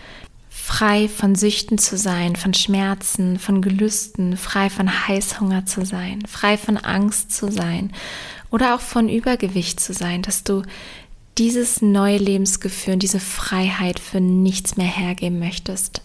frei 0.68 1.08
von 1.08 1.34
Süchten 1.34 1.78
zu 1.78 1.96
sein, 1.96 2.36
von 2.36 2.52
Schmerzen, 2.52 3.38
von 3.38 3.62
Gelüsten, 3.62 4.36
frei 4.36 4.68
von 4.68 5.08
Heißhunger 5.08 5.64
zu 5.64 5.86
sein, 5.86 6.22
frei 6.28 6.58
von 6.58 6.76
Angst 6.76 7.32
zu 7.32 7.50
sein 7.50 7.90
oder 8.50 8.74
auch 8.74 8.82
von 8.82 9.08
Übergewicht 9.08 9.80
zu 9.80 9.94
sein, 9.94 10.20
dass 10.20 10.44
du 10.44 10.62
dieses 11.38 11.80
neue 11.80 12.18
Lebensgefühl, 12.18 12.98
diese 12.98 13.18
Freiheit 13.18 13.98
für 13.98 14.20
nichts 14.20 14.76
mehr 14.76 14.86
hergeben 14.86 15.38
möchtest. 15.38 16.02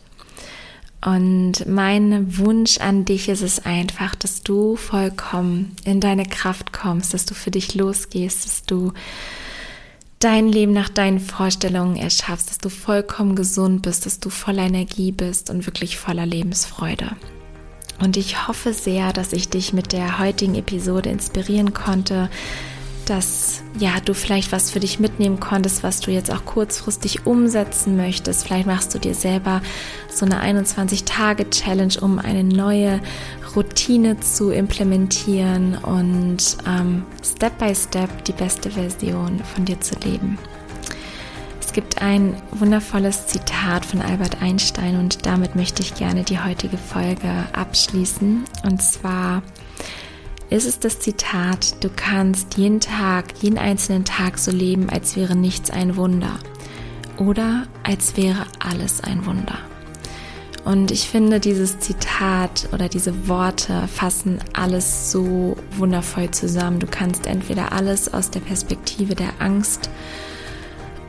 Und 1.06 1.68
mein 1.68 2.38
Wunsch 2.38 2.78
an 2.78 3.04
dich 3.04 3.28
ist 3.28 3.42
es 3.42 3.66
einfach, 3.66 4.16
dass 4.16 4.44
du 4.44 4.78
vollkommen 4.78 5.76
in 5.84 6.00
deine 6.00 6.26
Kraft 6.26 6.72
kommst, 6.72 7.14
dass 7.14 7.26
du 7.26 7.34
für 7.34 7.52
dich 7.52 7.76
losgehst, 7.76 8.46
dass 8.46 8.64
du 8.64 8.94
dein 10.24 10.48
Leben 10.48 10.72
nach 10.72 10.90
deinen 10.90 11.20
Vorstellungen 11.20 11.98
erschaffst, 11.98 12.50
dass 12.50 12.58
du 12.58 12.70
vollkommen 12.70 13.36
gesund 13.36 13.82
bist, 13.82 14.06
dass 14.06 14.20
du 14.20 14.30
voller 14.30 14.64
Energie 14.64 15.12
bist 15.12 15.50
und 15.50 15.66
wirklich 15.66 15.98
voller 15.98 16.26
Lebensfreude. 16.26 17.12
Und 18.00 18.18
ich 18.18 18.48
hoffe 18.48 18.74
sehr, 18.74 19.14
dass 19.14 19.34
ich 19.34 19.50
dich 19.50 19.74
mit 19.74 19.92
der 19.92 20.20
heutigen 20.20 20.56
Episode 20.56 21.10
inspirieren 21.10 21.74
konnte, 21.74 22.30
dass 23.10 23.62
ja, 23.78 24.00
du 24.04 24.14
vielleicht 24.14 24.52
was 24.52 24.72
für 24.72 24.80
dich 24.80 25.00
mitnehmen 25.00 25.40
konntest, 25.40 25.84
was 25.84 26.00
du 26.00 26.12
jetzt 26.12 26.32
auch 26.32 26.46
kurzfristig 26.46 27.26
umsetzen 27.26 27.96
möchtest. 27.96 28.46
Vielleicht 28.46 28.68
machst 28.68 28.94
du 28.94 29.00
dir 29.00 29.16
selber 29.16 29.62
so 30.10 30.26
eine 30.26 30.42
21-Tage-Challenge, 30.42 31.94
um 32.02 32.20
eine 32.20 32.44
neue 32.44 33.00
Routine 33.56 34.20
zu 34.20 34.52
implementieren 34.52 35.78
und 35.78 36.58
ähm, 36.68 37.04
Step 37.24 37.58
by 37.58 37.74
Step 37.76 38.26
die 38.26 38.32
beste 38.32 38.72
Version 38.72 39.42
von 39.44 39.66
dir 39.66 39.80
zu 39.82 39.96
leben. 40.04 40.38
Es 41.60 41.74
gibt 41.74 42.04
ein 42.04 42.36
wundervolles 42.52 43.26
Zitat 43.26 43.84
von 43.84 44.02
Albert 44.02 44.44
Einstein 44.44 45.00
und 45.00 45.26
damit 45.26 45.56
möchte 45.56 45.82
ich 45.82 45.96
gerne 45.96 46.24
die 46.24 46.40
heutige 46.40 46.78
Folge 46.78 47.32
abschließen. 47.54 48.44
Und 48.64 48.82
zwar 48.82 49.42
ist 50.54 50.68
es 50.68 50.78
das 50.78 51.00
Zitat, 51.00 51.84
du 51.84 51.90
kannst 51.90 52.58
jeden 52.58 52.80
Tag, 52.80 53.34
jeden 53.42 53.58
einzelnen 53.58 54.06
Tag 54.06 54.38
so 54.38 54.52
leben, 54.52 54.88
als 54.88 55.16
wäre 55.16 55.36
nichts 55.36 55.72
ein 55.72 55.96
Wunder 55.96 56.38
oder 57.18 57.66
als 57.82 58.18
wäre 58.18 58.46
alles 58.60 59.04
ein 59.04 59.26
Wunder. 59.26 59.58
Und 60.64 60.92
ich 60.92 61.10
finde, 61.10 61.40
dieses 61.40 61.80
Zitat 61.80 62.70
oder 62.72 62.88
diese 62.88 63.28
Worte 63.28 63.88
fassen 63.88 64.38
alles 64.54 65.12
so 65.12 65.58
wundervoll 65.76 66.30
zusammen. 66.30 66.80
Du 66.80 66.88
kannst 66.88 67.26
entweder 67.26 67.72
alles 67.72 68.14
aus 68.14 68.30
der 68.30 68.40
Perspektive 68.40 69.16
der 69.16 69.34
Angst 69.40 69.90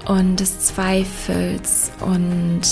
und 0.07 0.41
des 0.41 0.59
Zweifels 0.61 1.93
und 2.01 2.63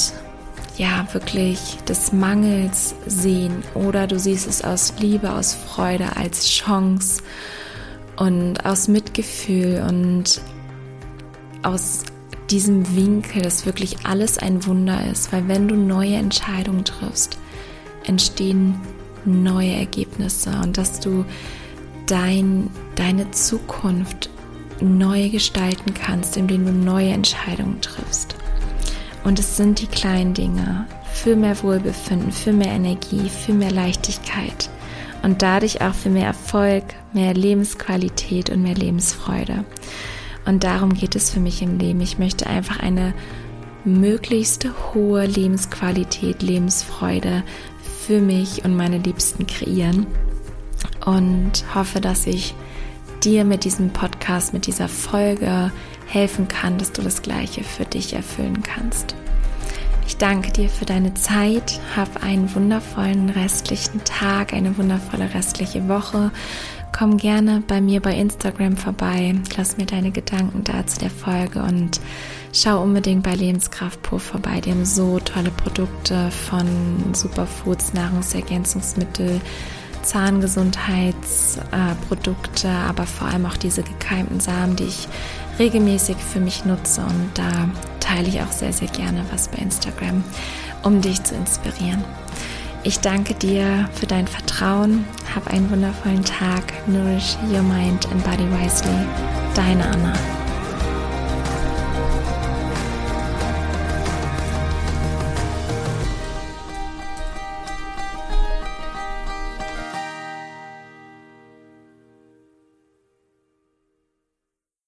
ja, 0.78 1.06
wirklich 1.12 1.78
des 1.86 2.12
Mangels 2.12 2.94
sehen 3.06 3.62
oder 3.74 4.06
du 4.06 4.18
siehst 4.18 4.48
es 4.48 4.62
aus 4.62 4.94
Liebe, 4.98 5.32
aus 5.32 5.54
Freude, 5.54 6.16
als 6.16 6.48
Chance 6.48 7.22
und 8.16 8.64
aus 8.64 8.88
Mitgefühl 8.88 9.84
und 9.86 10.40
aus 11.62 12.04
diesem 12.50 12.96
Winkel, 12.96 13.42
dass 13.42 13.66
wirklich 13.66 14.04
alles 14.04 14.38
ein 14.38 14.66
Wunder 14.66 15.06
ist, 15.10 15.32
weil 15.32 15.46
wenn 15.48 15.68
du 15.68 15.74
neue 15.74 16.16
Entscheidungen 16.16 16.84
triffst, 16.84 17.38
entstehen 18.04 18.80
neue 19.24 19.72
Ergebnisse 19.72 20.50
und 20.62 20.76
dass 20.76 21.00
du 21.00 21.24
dein, 22.06 22.68
deine 22.96 23.30
Zukunft 23.30 24.28
neu 24.80 25.28
gestalten 25.28 25.94
kannst, 25.94 26.36
indem 26.36 26.66
du 26.66 26.72
neue 26.72 27.10
Entscheidungen 27.10 27.80
triffst. 27.80 28.34
Und 29.24 29.38
es 29.38 29.56
sind 29.56 29.80
die 29.80 29.86
kleinen 29.86 30.34
Dinge 30.34 30.86
für 31.12 31.36
mehr 31.36 31.62
Wohlbefinden, 31.62 32.32
für 32.32 32.52
mehr 32.52 32.72
Energie, 32.72 33.28
für 33.28 33.52
mehr 33.52 33.70
Leichtigkeit 33.70 34.68
und 35.22 35.42
dadurch 35.42 35.80
auch 35.80 35.94
für 35.94 36.10
mehr 36.10 36.26
Erfolg, 36.26 36.84
mehr 37.12 37.34
Lebensqualität 37.34 38.50
und 38.50 38.62
mehr 38.62 38.74
Lebensfreude. 38.74 39.64
Und 40.44 40.64
darum 40.64 40.94
geht 40.94 41.14
es 41.14 41.30
für 41.30 41.40
mich 41.40 41.62
im 41.62 41.78
Leben. 41.78 42.00
Ich 42.00 42.18
möchte 42.18 42.48
einfach 42.48 42.80
eine 42.80 43.14
möglichst 43.84 44.66
hohe 44.92 45.26
Lebensqualität, 45.26 46.42
Lebensfreude 46.42 47.44
für 48.06 48.20
mich 48.20 48.64
und 48.64 48.76
meine 48.76 48.98
Liebsten 48.98 49.46
kreieren 49.46 50.06
und 51.04 51.64
hoffe, 51.74 52.00
dass 52.00 52.26
ich 52.26 52.54
dir 53.22 53.44
mit 53.44 53.64
diesem 53.64 53.90
Podcast, 53.90 54.52
mit 54.52 54.66
dieser 54.66 54.88
Folge 54.88 55.70
helfen 56.12 56.48
kann, 56.48 56.78
dass 56.78 56.92
du 56.92 57.02
das 57.02 57.22
Gleiche 57.22 57.64
für 57.64 57.84
dich 57.84 58.14
erfüllen 58.14 58.62
kannst. 58.62 59.14
Ich 60.06 60.16
danke 60.16 60.52
dir 60.52 60.68
für 60.68 60.84
deine 60.84 61.14
Zeit. 61.14 61.80
Hab 61.96 62.22
einen 62.22 62.54
wundervollen 62.54 63.30
restlichen 63.30 64.04
Tag, 64.04 64.52
eine 64.52 64.76
wundervolle 64.76 65.32
restliche 65.32 65.88
Woche. 65.88 66.30
Komm 66.96 67.16
gerne 67.16 67.62
bei 67.66 67.80
mir 67.80 68.00
bei 68.02 68.14
Instagram 68.14 68.76
vorbei. 68.76 69.34
Lass 69.56 69.78
mir 69.78 69.86
deine 69.86 70.10
Gedanken 70.10 70.64
da 70.64 70.86
zu 70.86 70.98
der 70.98 71.10
Folge 71.10 71.62
und 71.62 72.00
schau 72.52 72.82
unbedingt 72.82 73.22
bei 73.22 73.34
Lebenskraft 73.34 74.02
pur 74.02 74.20
vorbei. 74.20 74.60
Die 74.60 74.70
haben 74.70 74.84
so 74.84 75.18
tolle 75.20 75.50
Produkte 75.50 76.30
von 76.30 76.66
Superfoods, 77.14 77.94
Nahrungsergänzungsmittel, 77.94 79.40
Zahngesundheitsprodukte, 80.02 82.68
aber 82.68 83.06
vor 83.06 83.28
allem 83.28 83.46
auch 83.46 83.56
diese 83.56 83.82
gekeimten 83.82 84.40
Samen, 84.40 84.76
die 84.76 84.84
ich 84.84 85.08
regelmäßig 85.58 86.16
für 86.16 86.40
mich 86.40 86.64
nutze 86.64 87.02
und 87.02 87.30
da 87.34 87.68
teile 88.00 88.28
ich 88.28 88.40
auch 88.40 88.52
sehr, 88.52 88.72
sehr 88.72 88.88
gerne 88.88 89.24
was 89.30 89.48
bei 89.48 89.58
Instagram, 89.58 90.24
um 90.82 91.00
dich 91.00 91.22
zu 91.22 91.34
inspirieren. 91.34 92.04
Ich 92.84 92.98
danke 92.98 93.34
dir 93.34 93.88
für 93.94 94.06
dein 94.06 94.26
Vertrauen. 94.26 95.04
Hab 95.34 95.46
einen 95.46 95.70
wundervollen 95.70 96.24
Tag. 96.24 96.64
Nourish 96.88 97.36
your 97.48 97.62
mind 97.62 98.06
and 98.10 98.24
body 98.24 98.46
wisely. 98.50 99.06
Deine 99.54 99.86
Anna. 99.86 100.41